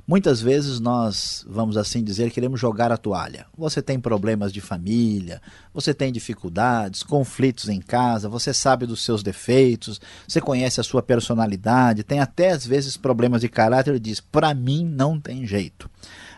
Muitas 0.06 0.42
vezes 0.42 0.80
nós, 0.80 1.46
vamos 1.48 1.78
assim 1.78 2.04
dizer, 2.04 2.30
queremos 2.30 2.60
jogar 2.60 2.92
a 2.92 2.96
toalha. 2.98 3.46
Você 3.56 3.80
tem 3.80 3.98
problemas 3.98 4.52
de 4.52 4.60
família, 4.60 5.40
você 5.72 5.94
tem 5.94 6.12
dificuldades, 6.12 7.02
conflitos 7.02 7.70
em 7.70 7.80
casa, 7.80 8.28
você 8.28 8.52
sabe 8.52 8.84
dos 8.84 9.02
seus 9.02 9.22
defeitos, 9.22 9.98
você 10.28 10.42
conhece 10.42 10.78
a 10.78 10.84
sua 10.84 11.02
personalidade, 11.02 12.04
tem 12.04 12.20
até 12.20 12.50
às 12.50 12.66
vezes 12.66 12.98
problemas 12.98 13.40
de 13.40 13.48
caráter 13.48 13.94
e 13.94 14.00
diz: 14.00 14.20
para 14.20 14.52
mim 14.52 14.84
não 14.84 15.18
tem 15.18 15.46
jeito. 15.46 15.88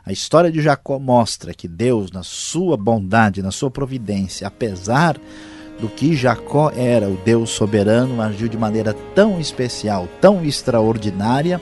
A 0.04 0.12
história 0.12 0.52
de 0.52 0.62
Jacó 0.62 1.00
mostra 1.00 1.52
que 1.52 1.66
Deus, 1.66 2.12
na 2.12 2.22
sua 2.22 2.76
bondade, 2.76 3.42
na 3.42 3.50
sua 3.50 3.72
providência, 3.72 4.46
apesar 4.46 5.20
do 5.80 5.88
que 5.88 6.14
Jacó 6.14 6.70
era, 6.70 7.08
o 7.08 7.16
Deus 7.16 7.50
soberano, 7.50 8.22
agiu 8.22 8.48
de 8.48 8.56
maneira 8.56 8.94
tão 9.14 9.40
especial, 9.40 10.08
tão 10.20 10.44
extraordinária 10.44 11.60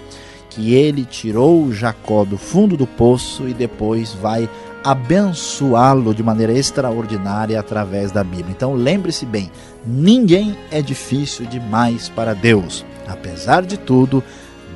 que 0.54 0.74
ele 0.74 1.04
tirou 1.04 1.72
Jacó 1.72 2.24
do 2.24 2.38
fundo 2.38 2.76
do 2.76 2.86
poço 2.86 3.48
e 3.48 3.52
depois 3.52 4.12
vai 4.12 4.48
abençoá-lo 4.84 6.14
de 6.14 6.22
maneira 6.22 6.52
extraordinária 6.52 7.58
através 7.58 8.12
da 8.12 8.22
Bíblia. 8.22 8.50
Então 8.50 8.74
lembre-se 8.74 9.26
bem: 9.26 9.50
ninguém 9.84 10.56
é 10.70 10.80
difícil 10.80 11.46
demais 11.46 12.08
para 12.08 12.34
Deus. 12.34 12.84
Apesar 13.08 13.62
de 13.62 13.76
tudo, 13.76 14.22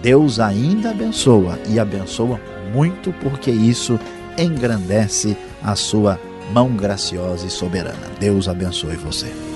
Deus 0.02 0.40
ainda 0.40 0.90
abençoa 0.90 1.58
e 1.68 1.78
abençoa 1.78 2.40
muito 2.74 3.12
porque 3.22 3.50
isso 3.50 3.98
engrandece 4.36 5.36
a 5.62 5.74
sua 5.74 6.18
mão 6.52 6.74
graciosa 6.74 7.46
e 7.46 7.50
soberana. 7.50 8.08
Deus 8.18 8.48
abençoe 8.48 8.96
você. 8.96 9.47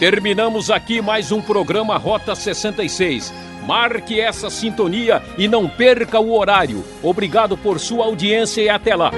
Terminamos 0.00 0.70
aqui 0.70 1.02
mais 1.02 1.30
um 1.30 1.42
programa 1.42 1.98
Rota 1.98 2.34
66. 2.34 3.34
Marque 3.66 4.18
essa 4.18 4.48
sintonia 4.48 5.22
e 5.36 5.46
não 5.46 5.68
perca 5.68 6.18
o 6.18 6.32
horário. 6.32 6.82
Obrigado 7.02 7.54
por 7.54 7.78
sua 7.78 8.06
audiência 8.06 8.62
e 8.62 8.70
até 8.70 8.96
lá. 8.96 9.10